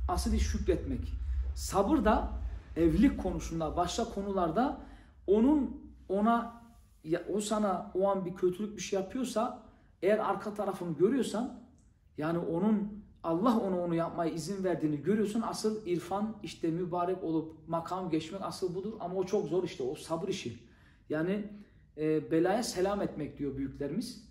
asıl 0.08 0.32
iş 0.32 0.46
şükretmek. 0.46 1.12
Sabır 1.54 2.04
da 2.04 2.32
evlilik 2.76 3.22
konusunda, 3.22 3.76
başka 3.76 4.04
konularda 4.04 4.80
onun 5.26 5.80
ona 6.08 6.62
ya, 7.04 7.22
o 7.34 7.40
sana 7.40 7.90
o 7.94 8.08
an 8.08 8.24
bir 8.24 8.34
kötülük 8.34 8.76
bir 8.76 8.82
şey 8.82 9.00
yapıyorsa 9.00 9.62
eğer 10.02 10.18
arka 10.18 10.54
tarafını 10.54 10.98
görüyorsan 10.98 11.60
yani 12.18 12.38
onun 12.38 13.04
Allah 13.22 13.58
ona 13.58 13.80
onu 13.80 13.94
yapmaya 13.94 14.30
izin 14.30 14.64
verdiğini 14.64 15.02
görüyorsun. 15.02 15.40
Asıl 15.40 15.86
irfan 15.86 16.36
işte 16.42 16.70
mübarek 16.70 17.24
olup 17.24 17.68
makam 17.68 18.10
geçmek 18.10 18.42
asıl 18.42 18.74
budur. 18.74 18.92
Ama 19.00 19.14
o 19.14 19.26
çok 19.26 19.48
zor 19.48 19.64
işte 19.64 19.82
o 19.82 19.94
sabır 19.94 20.28
işi. 20.28 20.58
Yani 21.08 21.50
e, 21.96 22.30
belaya 22.30 22.62
selam 22.62 23.02
etmek 23.02 23.38
diyor 23.38 23.56
büyüklerimiz. 23.56 24.28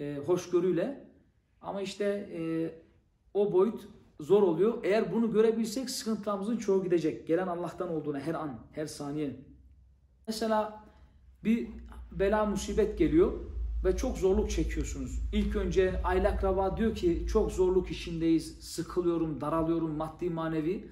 E, 0.00 0.16
hoşgörüyle. 0.26 1.10
Ama 1.60 1.82
işte 1.82 2.04
e, 2.04 2.40
o 3.36 3.52
boyut 3.52 3.88
zor 4.20 4.42
oluyor. 4.42 4.78
Eğer 4.84 5.12
bunu 5.12 5.32
görebilsek 5.32 5.90
sıkıntılarımızın 5.90 6.56
çoğu 6.56 6.84
gidecek. 6.84 7.26
Gelen 7.26 7.46
Allah'tan 7.46 7.88
olduğuna 7.88 8.20
her 8.20 8.34
an, 8.34 8.58
her 8.72 8.86
saniye. 8.86 9.36
Mesela 10.26 10.84
bir 11.44 11.68
bela 12.12 12.46
musibet 12.46 12.98
geliyor 12.98 13.32
ve 13.84 13.96
çok 13.96 14.18
zorluk 14.18 14.50
çekiyorsunuz. 14.50 15.20
İlk 15.32 15.56
önce 15.56 16.02
aile 16.04 16.28
akraba 16.28 16.76
diyor 16.76 16.94
ki 16.94 17.26
çok 17.28 17.52
zorluk 17.52 17.90
içindeyiz, 17.90 18.58
sıkılıyorum, 18.60 19.40
daralıyorum 19.40 19.90
maddi 19.90 20.30
manevi. 20.30 20.88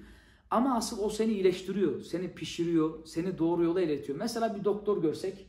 Ama 0.49 0.75
asıl 0.75 0.99
o 0.99 1.09
seni 1.09 1.31
iyileştiriyor, 1.31 2.01
seni 2.01 2.33
pişiriyor, 2.33 3.05
seni 3.05 3.37
doğru 3.37 3.63
yola 3.63 3.81
iletiyor. 3.81 4.19
Mesela 4.19 4.55
bir 4.55 4.63
doktor 4.63 5.01
görsek, 5.01 5.47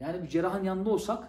yani 0.00 0.22
bir 0.22 0.28
cerrahın 0.28 0.64
yanında 0.64 0.90
olsak, 0.90 1.28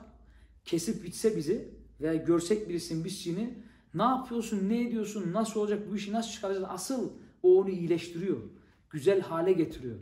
kesip 0.66 1.04
bitse 1.04 1.38
bizi 1.38 1.74
veya 2.02 2.16
görsek 2.16 2.70
birisinin 2.70 3.06
bisçini 3.06 3.64
ne 3.94 4.04
yapıyorsun, 4.04 4.70
ne 4.70 4.82
ediyorsun, 4.82 5.34
nasıl 5.34 5.60
olacak, 5.60 5.80
bu 5.92 5.96
işi 5.96 6.14
nasıl 6.14 6.32
çıkaracağız? 6.32 6.66
Asıl 6.70 7.10
o 7.44 7.60
onu 7.60 7.70
iyileştiriyor. 7.70 8.38
Güzel 8.90 9.22
hale 9.22 9.54
getiriyor. 9.54 9.96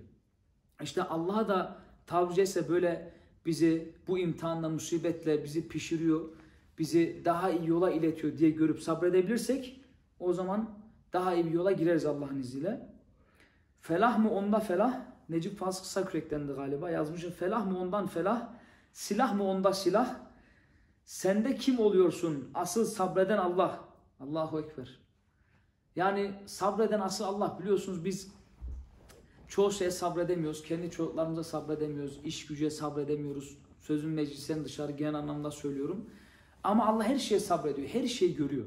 İşte 0.81 1.03
Allah'a 1.03 1.47
da 1.47 1.77
tabiri 2.05 2.35
caizse 2.35 2.69
böyle 2.69 3.13
bizi 3.45 3.93
bu 4.07 4.19
imtihanla, 4.19 4.69
musibetle 4.69 5.43
bizi 5.43 5.67
pişiriyor, 5.67 6.29
bizi 6.79 7.21
daha 7.25 7.51
iyi 7.51 7.69
yola 7.69 7.91
iletiyor 7.91 8.37
diye 8.37 8.49
görüp 8.49 8.79
sabredebilirsek 8.79 9.81
o 10.19 10.33
zaman 10.33 10.69
daha 11.13 11.33
iyi 11.33 11.45
bir 11.45 11.51
yola 11.51 11.71
gireriz 11.71 12.05
Allah'ın 12.05 12.39
izniyle. 12.39 12.89
Felah 13.81 14.19
mı 14.19 14.31
onda 14.31 14.59
felah? 14.59 15.01
Necip 15.29 15.59
Fazıl 15.59 15.81
Kısakürek'tendi 15.81 16.53
galiba 16.53 16.89
yazmışım. 16.89 17.31
Felah 17.31 17.65
mı 17.65 17.79
ondan 17.79 18.07
felah? 18.07 18.49
Silah 18.93 19.35
mı 19.35 19.43
onda 19.43 19.73
silah? 19.73 20.26
Sende 21.07 21.55
kim 21.55 21.79
oluyorsun? 21.79 22.51
Asıl 22.53 22.85
sabreden 22.85 23.37
Allah. 23.37 23.79
Allahu 24.19 24.59
Ekber. 24.59 24.99
Yani 25.95 26.33
sabreden 26.45 26.99
asıl 26.99 27.23
Allah. 27.23 27.57
Biliyorsunuz 27.59 28.05
biz 28.05 28.31
çoğu 29.47 29.71
şeye 29.71 29.91
sabredemiyoruz. 29.91 30.63
Kendi 30.63 30.91
çocuklarımıza 30.91 31.43
sabredemiyoruz. 31.43 32.19
iş 32.23 32.45
güce 32.45 32.69
sabredemiyoruz. 32.69 33.57
Sözün 33.79 34.09
meclisten 34.09 34.65
dışarı 34.65 34.91
genel 34.91 35.15
anlamda 35.15 35.51
söylüyorum. 35.51 36.09
Ama 36.63 36.87
Allah 36.87 37.03
her 37.03 37.17
şeye 37.19 37.39
sabrediyor. 37.39 37.87
Her 37.87 38.07
şeyi 38.07 38.35
görüyor. 38.35 38.65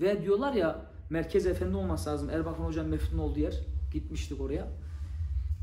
Ve 0.00 0.22
diyorlar 0.22 0.52
ya 0.52 0.90
Merkez 1.10 1.46
Efendi 1.46 1.76
olması 1.76 2.10
lazım. 2.10 2.30
Erbakan 2.30 2.64
Hocam 2.64 2.86
meftun 2.86 3.18
olduğu 3.18 3.40
yer. 3.40 3.54
Gitmiştik 3.92 4.40
oraya. 4.40 4.68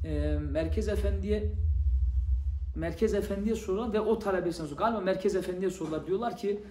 Ee, 0.06 0.38
Merkez 0.52 0.88
Efendi'ye 0.88 1.54
Merkez 2.80 3.14
Efendi'ye 3.14 3.56
sorular 3.56 3.94
ve 3.94 4.00
o 4.00 4.20
talebesine 4.20 4.68
sorular. 4.68 4.86
Galiba 4.86 5.02
Merkez 5.02 5.36
Efendi'ye 5.36 5.72
sorular. 5.72 6.08
Diyorlar 6.08 6.38
ki 6.38 6.64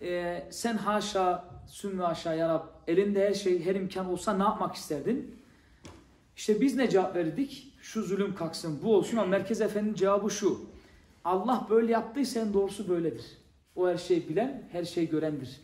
e, 0.00 0.42
sen 0.50 0.76
haşa 0.76 1.44
sümme 1.66 2.04
haşa 2.04 2.34
ya 2.34 2.48
Rab 2.48 2.64
elinde 2.86 3.28
her 3.28 3.34
şey 3.34 3.64
her 3.64 3.74
imkan 3.74 4.06
olsa 4.06 4.36
ne 4.36 4.42
yapmak 4.42 4.74
isterdin? 4.74 5.36
İşte 6.36 6.60
biz 6.60 6.76
ne 6.76 6.90
cevap 6.90 7.16
verdik? 7.16 7.74
Şu 7.80 8.02
zulüm 8.02 8.34
kalksın 8.34 8.80
bu 8.82 8.96
olsun 8.96 9.16
ama 9.16 9.26
Merkez 9.26 9.60
Efendi'nin 9.60 9.94
cevabı 9.94 10.30
şu. 10.30 10.60
Allah 11.24 11.66
böyle 11.70 11.92
yaptıysa 11.92 12.40
en 12.40 12.54
doğrusu 12.54 12.88
böyledir. 12.88 13.24
O 13.76 13.88
her 13.88 13.96
şeyi 13.96 14.28
bilen, 14.28 14.68
her 14.72 14.84
şeyi 14.84 15.08
görendir. 15.08 15.60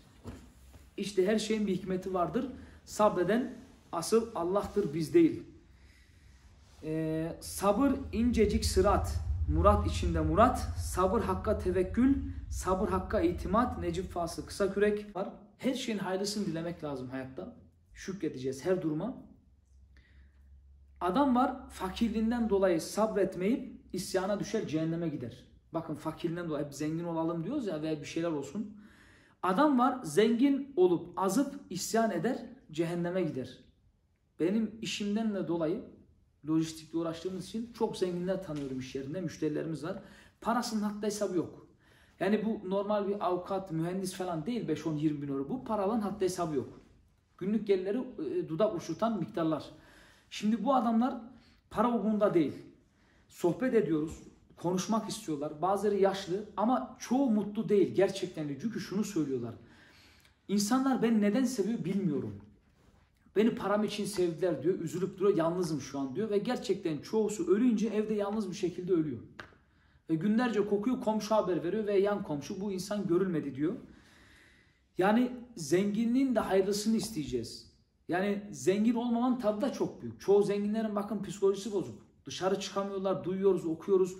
İşte 0.97 1.27
her 1.27 1.39
şeyin 1.39 1.67
bir 1.67 1.75
hikmeti 1.75 2.15
vardır. 2.15 2.47
Sabreden 2.85 3.55
asıl 3.93 4.31
Allah'tır 4.35 4.95
biz 4.95 5.15
değil. 5.15 5.43
Ee, 6.85 7.33
sabır 7.41 7.91
incecik 8.13 8.65
sırat, 8.65 9.15
murat 9.54 9.87
içinde 9.87 10.21
murat, 10.21 10.59
sabır 10.78 11.21
hakka 11.21 11.59
tevekkül, 11.59 12.14
sabır 12.50 12.88
hakka 12.88 13.21
itimat, 13.21 13.78
Necip 13.78 14.11
Fasıl 14.11 14.47
kısa 14.47 14.73
kürek 14.75 15.16
var. 15.16 15.28
Her 15.59 15.75
şeyin 15.75 15.99
hayırlısını 15.99 16.47
dilemek 16.47 16.85
lazım 16.85 17.09
hayatta. 17.09 17.57
Şükredeceğiz 17.95 18.64
her 18.64 18.83
duruma. 18.83 19.23
Adam 21.00 21.37
var 21.37 21.69
fakirliğinden 21.69 22.50
dolayı 22.50 22.80
sabretmeyip 22.80 23.80
isyana 23.92 24.40
düşer 24.40 24.69
cehenneme 24.69 25.09
gider. 25.09 25.45
Bakın 25.73 25.95
fakirliğinden 25.95 26.49
dolayı 26.49 26.64
hep 26.64 26.75
zengin 26.75 27.04
olalım 27.04 27.45
diyoruz 27.45 27.66
ya 27.66 27.83
veya 27.83 28.00
bir 28.00 28.07
şeyler 28.07 28.30
olsun. 28.30 28.76
Adam 29.42 29.78
var 29.78 29.99
zengin 30.02 30.73
olup 30.76 31.19
azıp 31.19 31.54
isyan 31.71 32.11
eder 32.11 32.47
cehenneme 32.71 33.23
gider. 33.23 33.59
Benim 34.40 34.78
işimden 34.83 35.35
de 35.35 35.49
dolayı 35.49 35.85
lojistikle 36.49 36.99
uğraştığımız 36.99 37.49
için 37.49 37.73
çok 37.73 37.97
zenginler 37.97 38.43
tanıyorum 38.43 38.79
iş 38.79 38.95
yerinde. 38.95 39.21
Müşterilerimiz 39.21 39.85
var. 39.85 40.03
Parasının 40.41 40.83
hatta 40.83 41.07
hesabı 41.07 41.37
yok. 41.37 41.67
Yani 42.21 42.45
bu 42.45 42.71
normal 42.71 43.09
bir 43.09 43.27
avukat, 43.27 43.73
mühendis 43.73 44.15
falan 44.15 44.47
değil 44.47 44.69
5-10-20 44.69 45.23
bin 45.23 45.29
euro. 45.29 45.49
Bu 45.49 45.65
paraların 45.65 46.01
hatta 46.01 46.21
hesabı 46.21 46.57
yok. 46.57 46.81
Günlük 47.39 47.67
gelirleri 47.67 47.99
e, 47.99 48.49
dudak 48.49 48.77
uçurtan 48.77 49.19
miktarlar. 49.19 49.65
Şimdi 50.31 50.65
bu 50.65 50.75
adamlar 50.75 51.21
para 51.71 51.89
umurunda 51.89 52.35
değil. 52.35 52.53
Sohbet 53.29 53.75
ediyoruz, 53.75 54.23
konuşmak 54.57 55.09
istiyorlar. 55.09 55.63
Bazıları 55.63 55.97
yaşlı 55.97 56.45
ama 56.57 56.97
çoğu 56.99 57.31
mutlu 57.31 57.69
değil 57.69 57.95
gerçekten 57.95 58.49
de. 58.49 58.61
Çünkü 58.61 58.81
şunu 58.81 59.05
söylüyorlar. 59.05 59.55
İnsanlar 60.49 61.03
beni 61.03 61.21
neden 61.21 61.45
seviyor 61.45 61.85
bilmiyorum. 61.85 62.41
Beni 63.37 63.55
param 63.55 63.85
için 63.85 64.05
sevdiler 64.05 64.63
diyor. 64.63 64.79
Üzülüp 64.79 65.19
duruyor. 65.19 65.37
Yalnızım 65.37 65.81
şu 65.81 65.99
an 65.99 66.17
diyor. 66.17 66.31
Ve 66.31 66.39
gerçekten 66.39 66.99
çoğusu 66.99 67.47
ölünce 67.47 67.89
evde 67.89 68.15
yalnız 68.15 68.51
bir 68.51 68.57
şekilde 68.57 68.93
ölüyor. 68.93 69.21
Ve 70.11 70.15
günlerce 70.15 70.67
kokuyor 70.67 71.01
komşu 71.01 71.35
haber 71.35 71.65
veriyor 71.65 71.87
ve 71.87 71.99
yan 71.99 72.23
komşu 72.23 72.61
bu 72.61 72.73
insan 72.73 73.07
görülmedi 73.07 73.55
diyor. 73.55 73.75
Yani 74.99 75.33
zenginliğin 75.57 76.35
de 76.35 76.41
hayırlısını 76.41 76.97
isteyeceğiz. 76.97 77.71
Yani 78.09 78.43
zengin 78.51 78.95
olmamanın 78.95 79.39
tadı 79.39 79.61
da 79.61 79.73
çok 79.73 80.03
büyük. 80.03 80.21
Çoğu 80.21 80.43
zenginlerin 80.43 80.97
bakın 80.97 81.23
psikolojisi 81.23 81.73
bozuk. 81.73 81.99
Dışarı 82.27 82.61
çıkamıyorlar, 82.61 83.25
duyuyoruz, 83.25 83.67
okuyoruz. 83.67 84.17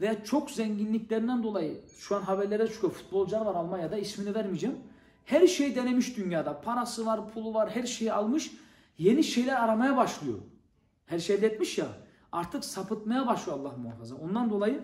Veya 0.00 0.24
çok 0.24 0.50
zenginliklerinden 0.50 1.42
dolayı 1.42 1.80
şu 1.98 2.16
an 2.16 2.22
haberlere 2.22 2.68
çıkıyor. 2.68 2.92
Futbolcular 2.92 3.46
var 3.46 3.54
Almanya'da 3.54 3.98
ismini 3.98 4.34
vermeyeceğim. 4.34 4.76
Her 5.24 5.46
şey 5.46 5.76
denemiş 5.76 6.16
dünyada. 6.16 6.60
Parası 6.60 7.06
var, 7.06 7.28
pulu 7.28 7.54
var, 7.54 7.70
her 7.70 7.86
şeyi 7.86 8.12
almış. 8.12 8.50
Yeni 8.98 9.24
şeyler 9.24 9.64
aramaya 9.64 9.96
başlıyor. 9.96 10.38
Her 11.06 11.18
şey 11.18 11.36
elde 11.36 11.46
etmiş 11.46 11.78
ya. 11.78 11.86
Artık 12.32 12.64
sapıtmaya 12.64 13.26
başlıyor 13.26 13.58
Allah 13.58 13.76
muhafaza. 13.76 14.14
Ondan 14.14 14.50
dolayı 14.50 14.82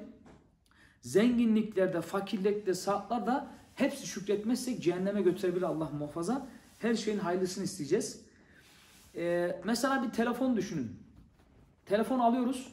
zenginliklerde, 1.03 2.01
fakirlikte, 2.01 2.75
sağlıklarda 2.75 3.47
hepsi 3.75 4.07
şükretmezsek 4.07 4.83
cehenneme 4.83 5.23
götürebilir 5.23 5.63
Allah 5.63 5.91
muhafaza. 5.99 6.47
Her 6.79 6.95
şeyin 6.95 7.19
hayırlısını 7.19 7.65
isteyeceğiz. 7.65 8.21
Ee, 9.17 9.61
mesela 9.65 10.03
bir 10.03 10.11
telefon 10.11 10.57
düşünün. 10.57 10.97
Telefon 11.87 12.19
alıyoruz. 12.19 12.73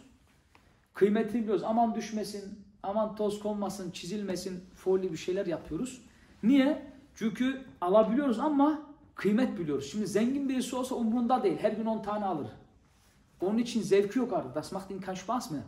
Kıymetini 0.94 1.42
biliyoruz. 1.42 1.64
Aman 1.64 1.96
düşmesin, 1.96 2.60
aman 2.84 3.16
toz 3.16 3.40
konmasın, 3.40 3.92
çizilmesin, 3.92 4.64
folyo 4.76 5.12
bir 5.12 5.18
şeyler 5.18 5.46
yapıyoruz. 5.46 6.02
Niye? 6.44 6.95
Çünkü 7.16 7.62
alabiliyoruz 7.82 8.40
ama 8.40 8.82
kıymet 9.16 9.60
biliyoruz. 9.60 9.92
Şimdi 9.92 10.08
zengin 10.08 10.50
birisi 10.50 10.76
olsa 10.76 10.96
umurunda 10.96 11.44
değil. 11.44 11.58
Her 11.62 11.72
gün 11.72 11.86
10 11.86 12.02
tane 12.02 12.26
alır. 12.26 12.48
Onun 13.42 13.58
için 13.58 13.82
zevki 13.82 14.20
yok 14.20 14.34
artık. 14.34 14.56
Das 14.56 14.72
macht 14.72 14.92
ihn 14.92 15.00
keinen 15.00 15.16
Spaß 15.16 15.52
mehr. 15.52 15.62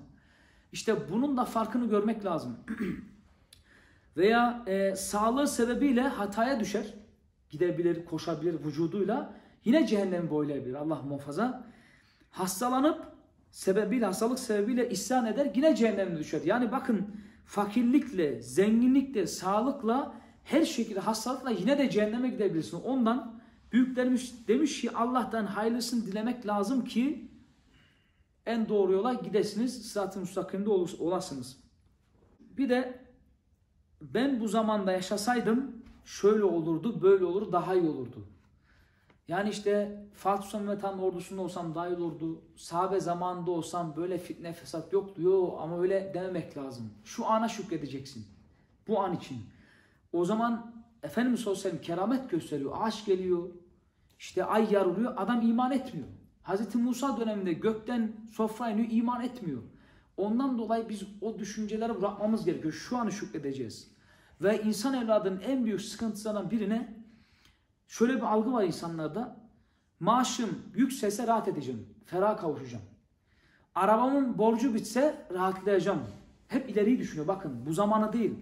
İşte 0.72 1.12
bunun 1.12 1.38
da 1.38 1.46
farkını 1.46 1.90
görmek 1.90 2.26
lazım. 2.26 2.58
Veya 4.18 4.64
e, 4.68 4.96
sağlığı 4.96 5.48
sebebiyle 5.48 6.02
hataya 6.02 6.60
düşer. 6.60 6.94
Gidebilir, 7.50 8.06
koşabilir 8.06 8.66
vücuduyla. 8.66 9.34
Yine 9.66 9.88
cehennemi 9.88 10.30
boylayabilir 10.30 10.74
Allah 10.74 11.02
muhafaza. 11.02 11.68
Hastalanıp 12.32 13.06
sebebiyle, 13.52 14.06
hastalık 14.06 14.40
sebebiyle 14.40 14.90
isyan 14.90 15.26
eder. 15.26 15.52
Yine 15.56 15.76
cehenneme 15.76 16.18
düşer. 16.18 16.42
Yani 16.46 16.72
bakın 16.72 17.08
fakirlikle, 17.46 18.42
zenginlikle, 18.42 19.28
sağlıkla 19.28 20.14
her 20.48 20.66
şekilde 20.66 21.00
hastalıkla 21.00 21.50
yine 21.50 21.78
de 21.78 21.90
cehenneme 21.90 22.30
gidebilirsin. 22.30 22.82
Ondan 22.82 23.40
büyüklerimiz 23.72 24.48
demiş 24.48 24.82
ki 24.82 24.92
Allah'tan 24.92 25.46
hayırlısını 25.46 26.06
dilemek 26.06 26.48
lazım 26.48 26.86
ki 26.86 27.32
en 28.46 28.70
doğru 28.70 28.92
yola 28.92 29.14
gidesiniz. 29.14 29.92
Sırat-ı 29.92 30.20
müstakimde 30.20 30.70
olasınız. 30.70 31.58
Bir 32.40 32.70
de 32.70 33.00
ben 34.02 34.40
bu 34.40 34.48
zamanda 34.48 34.92
yaşasaydım 34.92 35.76
şöyle 36.06 36.44
olurdu, 36.44 37.02
böyle 37.02 37.26
olur, 37.26 37.52
daha 37.52 37.76
iyi 37.76 37.90
olurdu. 37.90 38.28
Yani 39.28 39.50
işte 39.50 40.04
Fatih 40.14 40.44
Sultan 40.44 40.62
Mehmet 40.62 40.84
Han 40.84 41.00
ordusunda 41.00 41.42
olsam 41.42 41.76
daha 41.76 41.88
iyi 41.88 41.96
olurdu. 41.96 42.42
Sahabe 42.56 43.00
zamanında 43.00 43.52
olsam 43.52 43.96
böyle 43.96 44.18
fitne 44.18 44.54
fesat 44.54 44.94
yoktu. 44.94 45.22
Yok 45.22 45.60
ama 45.62 45.82
öyle 45.82 46.12
dememek 46.14 46.58
lazım. 46.58 46.90
Şu 47.04 47.26
ana 47.26 47.50
şükredeceksin. 47.50 48.28
Bu 48.88 49.00
an 49.00 49.16
için. 49.16 49.57
O 50.14 50.26
zaman 50.26 50.78
Efendimiz 51.04 51.40
sallallahu 51.40 51.68
aleyhi 51.68 51.82
keramet 51.82 52.30
gösteriyor. 52.30 52.72
Ağaç 52.80 53.06
geliyor. 53.06 53.50
İşte 54.20 54.46
ay 54.46 54.74
yarılıyor. 54.74 55.14
Adam 55.18 55.42
iman 55.42 55.72
etmiyor. 55.72 56.08
Hazreti 56.44 56.78
Musa 56.78 57.20
döneminde 57.20 57.54
gökten 57.54 58.12
sofra 58.32 58.70
iniyor. 58.70 58.88
iman 58.92 59.24
etmiyor. 59.24 59.62
Ondan 60.18 60.58
dolayı 60.58 60.90
biz 60.90 61.04
o 61.22 61.40
düşünceleri 61.40 62.02
bırakmamız 62.02 62.46
gerekiyor. 62.46 62.74
Şu 62.74 62.98
anı 62.98 63.12
şükredeceğiz. 63.12 63.92
Ve 64.42 64.62
insan 64.62 64.94
evladının 64.94 65.42
en 65.42 65.66
büyük 65.66 65.82
sıkıntısından 65.82 66.52
birine 66.52 66.94
şöyle 67.88 68.16
bir 68.16 68.22
algı 68.22 68.54
var 68.54 68.64
insanlarda. 68.64 69.38
Maaşım 70.00 70.50
yükselse 70.76 71.28
rahat 71.28 71.48
edeceğim. 71.48 71.88
Ferah 72.06 72.38
kavuşacağım. 72.38 72.84
Arabamın 73.76 74.38
borcu 74.38 74.74
bitse 74.74 75.26
rahatlayacağım. 75.34 76.02
Hep 76.48 76.70
ileriyi 76.70 77.00
düşünüyor. 77.00 77.28
Bakın 77.28 77.66
bu 77.66 77.74
zamanı 77.74 78.14
değil. 78.14 78.36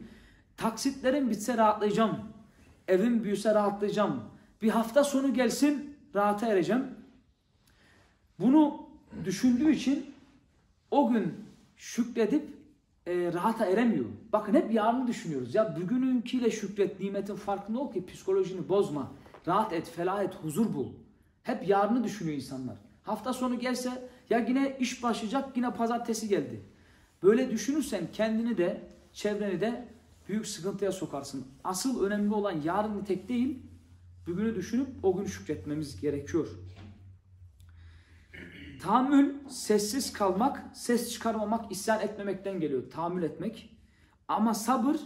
Taksitlerim 0.58 1.30
bitse 1.30 1.58
rahatlayacağım. 1.58 2.20
Evim 2.88 3.24
büyüse 3.24 3.54
rahatlayacağım. 3.54 4.24
Bir 4.62 4.70
hafta 4.70 5.04
sonu 5.04 5.34
gelsin 5.34 5.98
rahata 6.15 6.48
ereceğim. 6.48 6.88
Bunu 8.39 8.89
düşündüğü 9.26 9.72
için 9.72 10.13
o 10.91 11.10
gün 11.12 11.34
şükredip 11.76 12.44
e, 13.08 13.34
rahata 13.34 13.65
eremiyor. 13.65 14.06
Bakın 14.34 14.54
hep 14.54 14.74
yarını 14.74 15.08
düşünüyoruz. 15.08 15.56
Ya 15.56 15.76
bugününkiyle 15.82 16.52
şükret, 16.52 17.00
nimetin 17.00 17.36
farkında 17.36 17.80
ol 17.80 17.94
ki 17.94 18.06
psikolojini 18.06 18.70
bozma. 18.70 19.12
Rahat 19.48 19.74
et, 19.74 19.89
felah 19.89 20.24
et, 20.24 20.36
huzur 20.36 20.74
bul. 20.74 20.88
Hep 21.44 21.68
yarını 21.68 22.04
düşünüyor 22.04 22.38
insanlar. 22.38 22.76
Hafta 23.04 23.34
sonu 23.34 23.60
gelse 23.60 24.10
ya 24.30 24.39
yine 24.39 24.78
iş 24.80 25.04
başlayacak 25.04 25.58
yine 25.58 25.74
pazartesi 25.74 26.28
geldi. 26.28 26.62
Böyle 27.24 27.52
düşünürsen 27.52 28.02
kendini 28.13 28.58
de 28.58 28.82
çevreni 29.13 29.62
de 29.62 29.88
büyük 30.30 30.48
sıkıntıya 30.48 30.92
sokarsın. 30.92 31.48
Asıl 31.64 32.06
önemli 32.06 32.34
olan 32.34 32.62
yarın 32.62 33.04
tek 33.04 33.30
değil, 33.30 33.64
bugünü 34.28 34.56
düşünüp 34.56 34.88
o 35.04 35.18
gün 35.18 35.26
şükretmemiz 35.26 36.02
gerekiyor. 36.02 36.48
Tahammül 38.82 39.48
sessiz 39.50 40.14
kalmak, 40.14 40.64
ses 40.74 41.12
çıkarmamak, 41.12 41.72
isyan 41.72 42.02
etmemekten 42.02 42.60
geliyor. 42.60 42.90
Tahammül 42.92 43.24
etmek. 43.24 43.78
Ama 44.28 44.54
sabır 44.54 44.98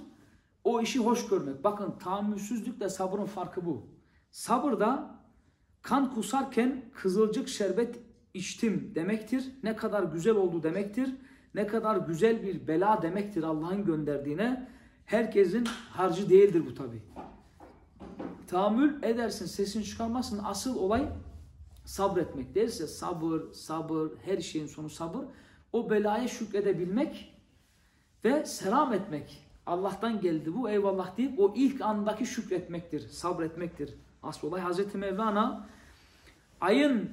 o 0.64 0.82
işi 0.82 1.00
hoş 1.00 1.30
görmek. 1.30 1.64
Bakın 1.64 1.92
tahammülsüzlükle 2.00 2.90
sabrın 2.90 3.26
farkı 3.26 3.66
bu. 3.66 3.88
Sabırda 4.32 5.20
kan 5.82 6.14
kusarken 6.14 6.86
kızılcık 6.94 7.50
şerbet 7.50 8.00
içtim 8.34 8.92
demektir. 8.96 9.46
Ne 9.64 9.76
kadar 9.76 10.04
güzel 10.04 10.36
oldu 10.36 10.64
demektir. 10.64 11.16
Ne 11.56 11.68
kadar 11.68 11.98
güzel 11.98 12.44
bir 12.44 12.68
bela 12.68 13.02
demektir 13.02 13.44
Allah'ın 13.44 13.86
gönderdiğine. 13.86 14.70
Herkesin 15.10 15.66
harcı 15.90 16.30
değildir 16.30 16.64
bu 16.66 16.76
tabi. 16.76 17.02
Tahammül 18.48 19.04
edersin, 19.04 19.46
sesini 19.46 19.84
çıkarmazsın. 19.84 20.42
Asıl 20.44 20.76
olay 20.76 21.10
sabretmek 21.86 22.56
derse 22.56 22.88
sabır, 22.88 23.54
sabır, 23.54 24.12
her 24.26 24.38
şeyin 24.38 24.68
sonu 24.68 24.90
sabır. 24.90 25.26
O 25.74 25.90
belaya 25.90 26.28
şükredebilmek 26.28 27.36
ve 28.26 28.46
selam 28.46 28.94
etmek. 28.94 29.46
Allah'tan 29.66 30.22
geldi 30.22 30.56
bu 30.56 30.70
eyvallah 30.70 31.18
deyip 31.18 31.40
o 31.40 31.54
ilk 31.56 31.82
andaki 31.82 32.26
şükretmektir, 32.26 33.08
sabretmektir. 33.08 33.94
Asıl 34.24 34.48
olay 34.48 34.62
Hazreti 34.62 34.98
Mevlana 34.98 35.68
ayın 36.62 37.10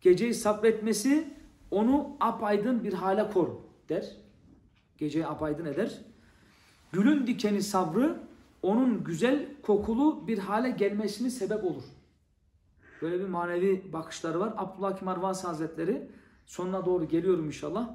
geceyi 0.00 0.34
sabretmesi 0.34 1.34
onu 1.70 2.16
apaydın 2.20 2.84
bir 2.84 2.92
hale 2.92 3.30
kor 3.30 3.48
der. 3.88 4.16
Geceyi 4.98 5.26
apaydın 5.26 5.64
eder. 5.64 6.11
Gülün 6.92 7.26
dikeni 7.26 7.62
sabrı 7.62 8.20
onun 8.62 9.04
güzel 9.04 9.46
kokulu 9.62 10.26
bir 10.26 10.38
hale 10.38 10.70
gelmesini 10.70 11.30
sebep 11.30 11.64
olur. 11.64 11.82
Böyle 13.02 13.20
bir 13.20 13.28
manevi 13.28 13.92
bakışları 13.92 14.40
var. 14.40 14.54
Abdullah 14.56 14.98
Kim 14.98 15.08
Arvasi 15.08 15.46
Hazretleri 15.46 16.10
sonuna 16.46 16.86
doğru 16.86 17.08
geliyorum 17.08 17.46
inşallah. 17.46 17.90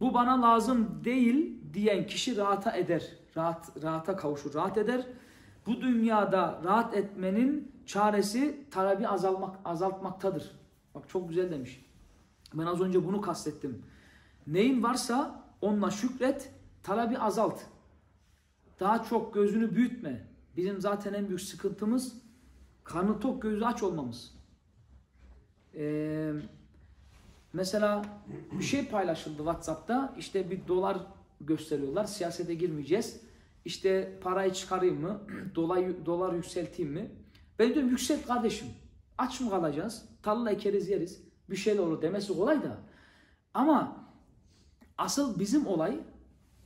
Bu 0.00 0.14
bana 0.14 0.42
lazım 0.42 1.00
değil 1.04 1.58
diyen 1.74 2.06
kişi 2.06 2.36
rahata 2.36 2.76
eder. 2.76 3.08
Rahat, 3.36 3.82
rahata 3.82 4.16
kavuşur, 4.16 4.54
rahat 4.54 4.78
eder. 4.78 5.06
Bu 5.66 5.80
dünyada 5.80 6.60
rahat 6.64 6.94
etmenin 6.94 7.72
çaresi 7.86 8.64
talebi 8.70 9.08
azalmak, 9.08 9.56
azaltmaktadır. 9.64 10.50
Bak 10.94 11.08
çok 11.08 11.28
güzel 11.28 11.50
demiş. 11.50 11.84
Ben 12.54 12.66
az 12.66 12.80
önce 12.80 13.06
bunu 13.06 13.20
kastettim. 13.20 13.82
Neyin 14.46 14.82
varsa 14.82 15.44
onunla 15.60 15.90
şükret, 15.90 16.52
talebi 16.82 17.18
azalt. 17.18 17.60
Daha 18.82 19.04
çok 19.04 19.34
gözünü 19.34 19.74
büyütme. 19.74 20.26
Bizim 20.56 20.80
zaten 20.80 21.14
en 21.14 21.28
büyük 21.28 21.40
sıkıntımız 21.40 22.14
karnı 22.84 23.20
tok 23.20 23.42
gözü 23.42 23.64
aç 23.64 23.82
olmamız. 23.82 24.34
Ee, 25.74 26.32
mesela 27.52 28.04
bir 28.58 28.64
şey 28.64 28.88
paylaşıldı 28.88 29.36
WhatsApp'ta. 29.36 30.14
İşte 30.18 30.50
bir 30.50 30.68
dolar 30.68 30.98
gösteriyorlar. 31.40 32.04
Siyasete 32.04 32.54
girmeyeceğiz. 32.54 33.20
İşte 33.64 34.18
parayı 34.22 34.52
çıkarayım 34.52 35.00
mı? 35.00 35.20
Dolar, 35.54 36.06
dolar 36.06 36.32
yükselteyim 36.32 36.92
mi? 36.92 37.10
Ben 37.58 37.74
diyorum 37.74 37.90
yükselt 37.90 38.26
kardeşim. 38.26 38.68
Aç 39.18 39.40
mı 39.40 39.50
kalacağız? 39.50 40.04
Tarla 40.22 40.50
ekeriz 40.50 40.88
yeriz. 40.88 41.22
Bir 41.50 41.56
şeyler 41.56 41.82
olur 41.82 42.02
demesi 42.02 42.36
kolay 42.36 42.62
da. 42.62 42.78
Ama 43.54 44.06
asıl 44.98 45.38
bizim 45.38 45.66
olay 45.66 46.00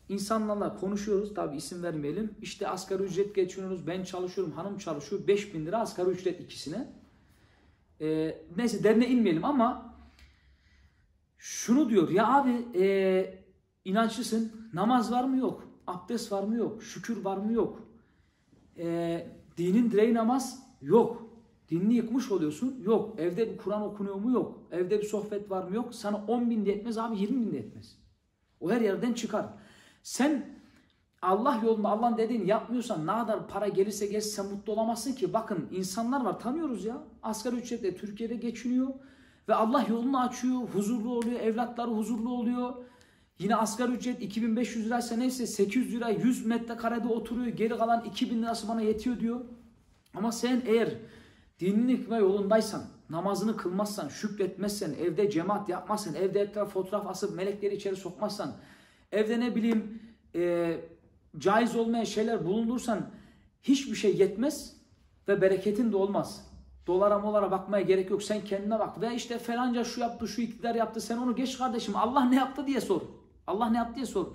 insanlarla 0.09 0.77
konuşuyoruz. 0.77 1.35
Tabi 1.35 1.57
isim 1.57 1.83
vermeyelim. 1.83 2.35
İşte 2.43 2.69
asgari 2.69 3.03
ücret 3.03 3.35
geçiyoruz. 3.35 3.87
Ben 3.87 4.05
çalışıyorum. 4.05 4.53
Hanım 4.53 4.79
çalışıyor. 4.79 5.27
5000 5.27 5.67
lira 5.67 5.81
asgari 5.81 6.11
ücret 6.11 6.41
ikisine. 6.41 6.93
Ee, 8.01 8.39
neyse 8.57 8.85
derine 8.85 9.09
inmeyelim 9.09 9.45
ama 9.45 9.95
şunu 11.39 11.91
diyor. 11.91 12.11
Ya 12.11 12.35
abi 12.35 12.81
e, 12.81 13.45
inançlısın. 13.85 14.53
Namaz 14.75 15.13
var 15.13 15.25
mı? 15.25 15.37
Yok. 15.39 15.69
Abdest 15.87 16.33
var 16.33 16.43
mı? 16.43 16.57
Yok. 16.57 16.83
Şükür 16.83 17.25
var 17.25 17.37
mı? 17.37 17.53
Yok. 17.53 17.89
E, 18.79 19.27
dinin 19.57 19.91
direği 19.91 20.15
namaz? 20.15 20.67
Yok. 20.83 21.27
Dinini 21.71 21.95
yıkmış 21.95 22.31
oluyorsun. 22.31 22.81
Yok. 22.85 23.21
Evde 23.21 23.53
bir 23.53 23.57
Kur'an 23.57 23.83
okunuyor 23.83 24.15
mu? 24.15 24.33
Yok. 24.33 24.63
Evde 24.71 25.01
bir 25.01 25.07
sohbet 25.07 25.51
var 25.51 25.69
mı? 25.69 25.75
Yok. 25.75 25.95
Sana 25.95 26.25
10 26.29 26.51
bin 26.51 26.67
de 26.67 26.73
etmez 26.73 26.99
abi 26.99 27.19
20 27.19 27.47
bin 27.47 27.53
de 27.53 27.59
etmez. 27.59 27.99
O 28.61 28.71
her 28.71 28.81
yerden 28.81 29.13
çıkar. 29.13 29.47
Sen 30.07 30.47
Allah 31.23 31.61
yolunda 31.65 31.89
Allah'ın 31.89 32.17
dediğini 32.17 32.49
yapmıyorsan 32.49 33.07
ne 33.07 33.13
kadar 33.13 33.49
para 33.49 33.69
gelirse 33.69 34.07
gelsin 34.07 34.43
sen 34.43 34.53
mutlu 34.53 34.73
olamazsın 34.73 35.13
ki. 35.13 35.33
Bakın 35.33 35.69
insanlar 35.71 36.25
var 36.25 36.41
tanıyoruz 36.41 36.85
ya. 36.85 37.03
Asgari 37.23 37.57
ücretle 37.57 37.97
Türkiye'de 37.97 38.35
geçiniyor. 38.35 38.89
Ve 39.49 39.55
Allah 39.55 39.87
yolunu 39.89 40.21
açıyor. 40.21 40.61
Huzurlu 40.61 41.11
oluyor. 41.11 41.41
Evlatları 41.41 41.91
huzurlu 41.91 42.31
oluyor. 42.31 42.75
Yine 43.39 43.57
asgari 43.57 43.93
ücret 43.93 44.23
2500 44.23 44.87
liraysa 44.87 45.17
neyse 45.17 45.47
800 45.47 45.93
lira 45.93 46.09
100 46.09 46.47
metrekarede 46.47 47.09
oturuyor. 47.09 47.47
Geri 47.47 47.79
kalan 47.79 48.05
2000 48.05 48.43
lirası 48.43 48.69
bana 48.69 48.81
yetiyor 48.81 49.21
diyor. 49.21 49.41
Ama 50.15 50.33
sen 50.33 50.63
eğer 50.67 50.95
dinini 51.61 51.93
yıkma 51.93 52.17
yolundaysan, 52.17 52.83
namazını 53.11 53.57
kılmazsan, 53.57 54.09
şükretmezsen, 54.09 54.93
evde 54.93 55.31
cemaat 55.31 55.69
yapmazsan, 55.69 56.15
evde 56.15 56.41
etraf 56.41 56.73
fotoğraf 56.73 57.07
asıp 57.07 57.37
melekleri 57.37 57.75
içeri 57.75 57.97
sokmazsan, 57.97 58.57
evde 59.13 59.41
ne 59.41 59.55
bileyim 59.55 60.03
e, 60.35 60.75
caiz 61.39 61.77
olmayan 61.77 62.05
şeyler 62.05 62.45
bulundursan 62.45 63.11
hiçbir 63.63 63.97
şey 63.97 64.17
yetmez 64.17 64.77
ve 65.29 65.41
bereketin 65.41 65.93
de 65.93 65.97
olmaz. 65.97 66.47
Dolara 66.87 67.19
molara 67.19 67.51
bakmaya 67.51 67.83
gerek 67.83 68.11
yok. 68.11 68.23
Sen 68.23 68.45
kendine 68.45 68.79
bak. 68.79 69.01
Ve 69.01 69.15
işte 69.15 69.39
falanca 69.39 69.85
şu 69.85 70.01
yaptı, 70.01 70.29
şu 70.29 70.41
iktidar 70.41 70.75
yaptı. 70.75 71.01
Sen 71.01 71.19
onu 71.19 71.37
geç 71.37 71.59
kardeşim. 71.59 71.97
Allah 71.97 72.25
ne 72.25 72.37
yaptı 72.37 72.67
diye 72.67 72.81
sor. 72.81 73.01
Allah 73.47 73.71
ne 73.71 73.77
yaptı 73.77 73.95
diye 73.95 74.07
sor. 74.07 74.27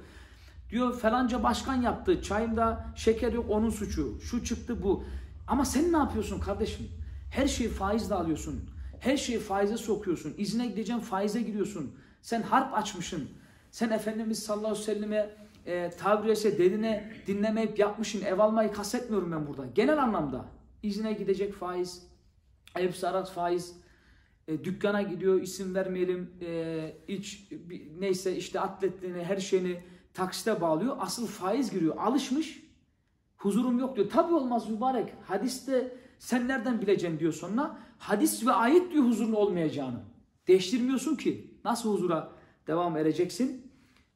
Diyor 0.70 1.00
falanca 1.00 1.44
başkan 1.44 1.82
yaptı. 1.82 2.22
Çayımda 2.22 2.86
şeker 2.96 3.34
yok 3.34 3.46
onun 3.50 3.70
suçu. 3.70 4.22
Şu 4.22 4.44
çıktı 4.44 4.84
bu. 4.84 5.04
Ama 5.48 5.66
sen 5.66 5.94
ne 5.94 5.98
yapıyorsun 5.98 6.40
kardeşim? 6.40 6.88
Her 7.32 7.48
şeyi 7.48 7.70
faizle 7.70 8.16
alıyorsun. 8.16 8.70
Her 9.00 9.18
şeyi 9.18 9.40
faize 9.40 9.78
sokuyorsun. 9.78 10.34
İzine 10.38 10.68
gideceğin 10.68 11.00
faize 11.00 11.42
giriyorsun. 11.42 11.96
Sen 12.22 12.42
harp 12.42 12.74
açmışsın. 12.74 13.30
Sen 13.72 13.90
Efendimiz 13.90 14.44
sallallahu 14.44 14.72
aleyhi 14.72 14.88
ve 14.88 14.94
selleme 14.94 15.36
e, 15.66 15.90
tabiri 15.90 16.32
ise 16.32 16.58
dediğine 16.58 17.12
dinlemeyip 17.28 17.80
yapmışsın. 17.80 18.22
Ev 18.22 18.40
almayı 18.40 18.72
kastetmiyorum 18.72 19.32
ben 19.32 19.48
burada. 19.48 19.66
Genel 19.76 20.04
anlamda. 20.04 20.46
İzine 20.84 21.14
gidecek 21.14 21.54
faiz. 21.54 22.08
Ev 22.76 22.92
sarat 22.92 23.32
faiz. 23.32 23.76
E, 24.48 24.64
dükkana 24.64 25.02
gidiyor 25.02 25.42
isim 25.42 25.76
vermeyelim. 25.76 26.34
E, 26.42 26.94
iç 27.08 27.52
bir, 27.52 28.02
neyse 28.02 28.36
işte 28.36 28.60
atletliğini 28.60 29.24
her 29.24 29.38
şeyini 29.38 29.84
taksite 30.14 30.62
bağlıyor. 30.62 30.98
Asıl 31.00 31.28
faiz 31.28 31.72
giriyor. 31.72 31.98
Alışmış. 31.98 32.64
Huzurum 33.38 33.80
yok 33.80 33.96
diyor. 33.96 34.10
Tabi 34.10 34.34
olmaz 34.34 34.70
mübarek. 34.70 35.14
Hadiste 35.24 35.98
sen 36.20 36.48
nereden 36.48 36.82
bileceksin 36.82 37.20
diyor 37.20 37.34
sonra. 37.34 37.80
Hadis 37.98 38.46
ve 38.48 38.52
ayet 38.52 38.92
diyor 38.92 39.04
huzurun 39.04 39.34
olmayacağını. 39.34 40.00
Değiştirmiyorsun 40.48 41.16
ki. 41.16 41.52
Nasıl 41.66 41.94
huzura 41.94 42.41
devam 42.68 42.98
edeceksin? 42.98 43.72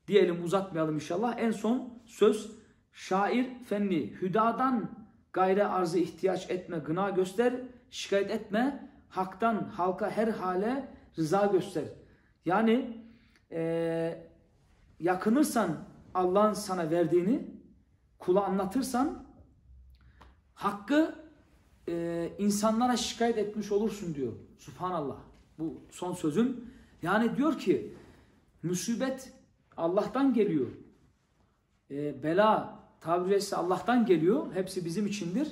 Diyelim 0.07 0.43
uzatmayalım 0.43 0.95
inşallah. 0.95 1.39
En 1.39 1.51
son 1.51 1.99
söz 2.05 2.51
şair 2.93 3.47
fenni 3.65 4.13
hüdadan 4.21 4.91
gayre 5.33 5.65
arzı 5.65 5.99
ihtiyaç 5.99 6.49
etme 6.49 6.79
gına 6.79 7.09
göster 7.09 7.53
şikayet 7.89 8.31
etme 8.31 8.89
haktan 9.09 9.69
halka 9.73 10.09
her 10.09 10.27
hale 10.27 10.87
rıza 11.17 11.45
göster. 11.45 11.85
Yani 12.45 13.03
e, 13.51 14.23
yakınırsan 14.99 15.77
Allah'ın 16.13 16.53
sana 16.53 16.91
verdiğini 16.91 17.47
kula 18.19 18.45
anlatırsan 18.45 19.25
hakkı 20.53 21.15
e, 21.87 22.29
insanlara 22.37 22.97
şikayet 22.97 23.37
etmiş 23.37 23.71
olursun 23.71 24.15
diyor. 24.15 24.33
Subhanallah. 24.57 25.17
Bu 25.59 25.81
son 25.91 26.13
sözüm. 26.13 26.71
Yani 27.01 27.37
diyor 27.37 27.59
ki 27.59 27.93
musibet 28.65 29.33
Allah'tan 29.77 30.33
geliyor. 30.33 30.67
E, 31.91 32.23
bela 32.23 32.79
tabiri 33.01 33.29
caizse 33.29 33.55
Allah'tan 33.55 34.05
geliyor. 34.05 34.53
Hepsi 34.53 34.85
bizim 34.85 35.07
içindir. 35.07 35.47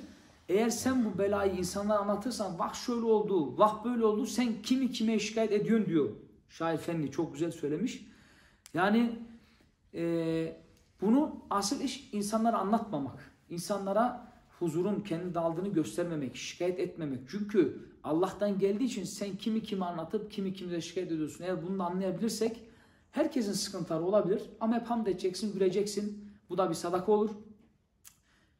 Eğer 0.49 0.69
sen 0.69 1.05
bu 1.05 1.17
belayı 1.17 1.53
insanlara 1.53 1.99
anlatırsan 1.99 2.59
vah 2.59 2.73
şöyle 2.73 3.05
oldu, 3.05 3.57
vah 3.57 3.85
böyle 3.85 4.05
oldu 4.05 4.25
sen 4.25 4.61
kimi 4.63 4.91
kime 4.91 5.19
şikayet 5.19 5.51
ediyorsun 5.51 5.87
diyor. 5.87 6.09
Şair 6.49 6.77
Fenli 6.77 7.11
çok 7.11 7.33
güzel 7.33 7.51
söylemiş. 7.51 8.07
Yani 8.73 9.19
e, 9.93 10.03
bunu 11.01 11.45
asıl 11.49 11.81
iş 11.81 12.09
insanlara 12.13 12.57
anlatmamak. 12.57 13.31
İnsanlara 13.49 14.33
huzurun 14.59 15.01
kendi 15.01 15.33
daldığını 15.33 15.67
göstermemek, 15.67 16.35
şikayet 16.35 16.79
etmemek. 16.79 17.19
Çünkü 17.29 17.81
Allah'tan 18.03 18.59
geldiği 18.59 18.83
için 18.83 19.03
sen 19.03 19.35
kimi 19.35 19.63
kime 19.63 19.85
anlatıp 19.85 20.31
kimi 20.31 20.53
kimle 20.53 20.81
şikayet 20.81 21.11
ediyorsun. 21.11 21.43
Eğer 21.43 21.67
bunu 21.67 21.83
anlayabilirsek 21.83 22.63
herkesin 23.13 23.53
sıkıntıları 23.53 24.03
olabilir 24.03 24.41
ama 24.59 24.75
hep 24.75 24.85
hamd 24.85 25.07
edeceksin, 25.07 25.53
güleceksin. 25.53 26.31
Bu 26.49 26.57
da 26.57 26.69
bir 26.69 26.75
sadaka 26.75 27.11
olur. 27.11 27.31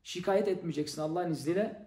Şikayet 0.04 0.48
etmeyeceksin 0.48 1.02
Allah'ın 1.02 1.32
izniyle. 1.32 1.83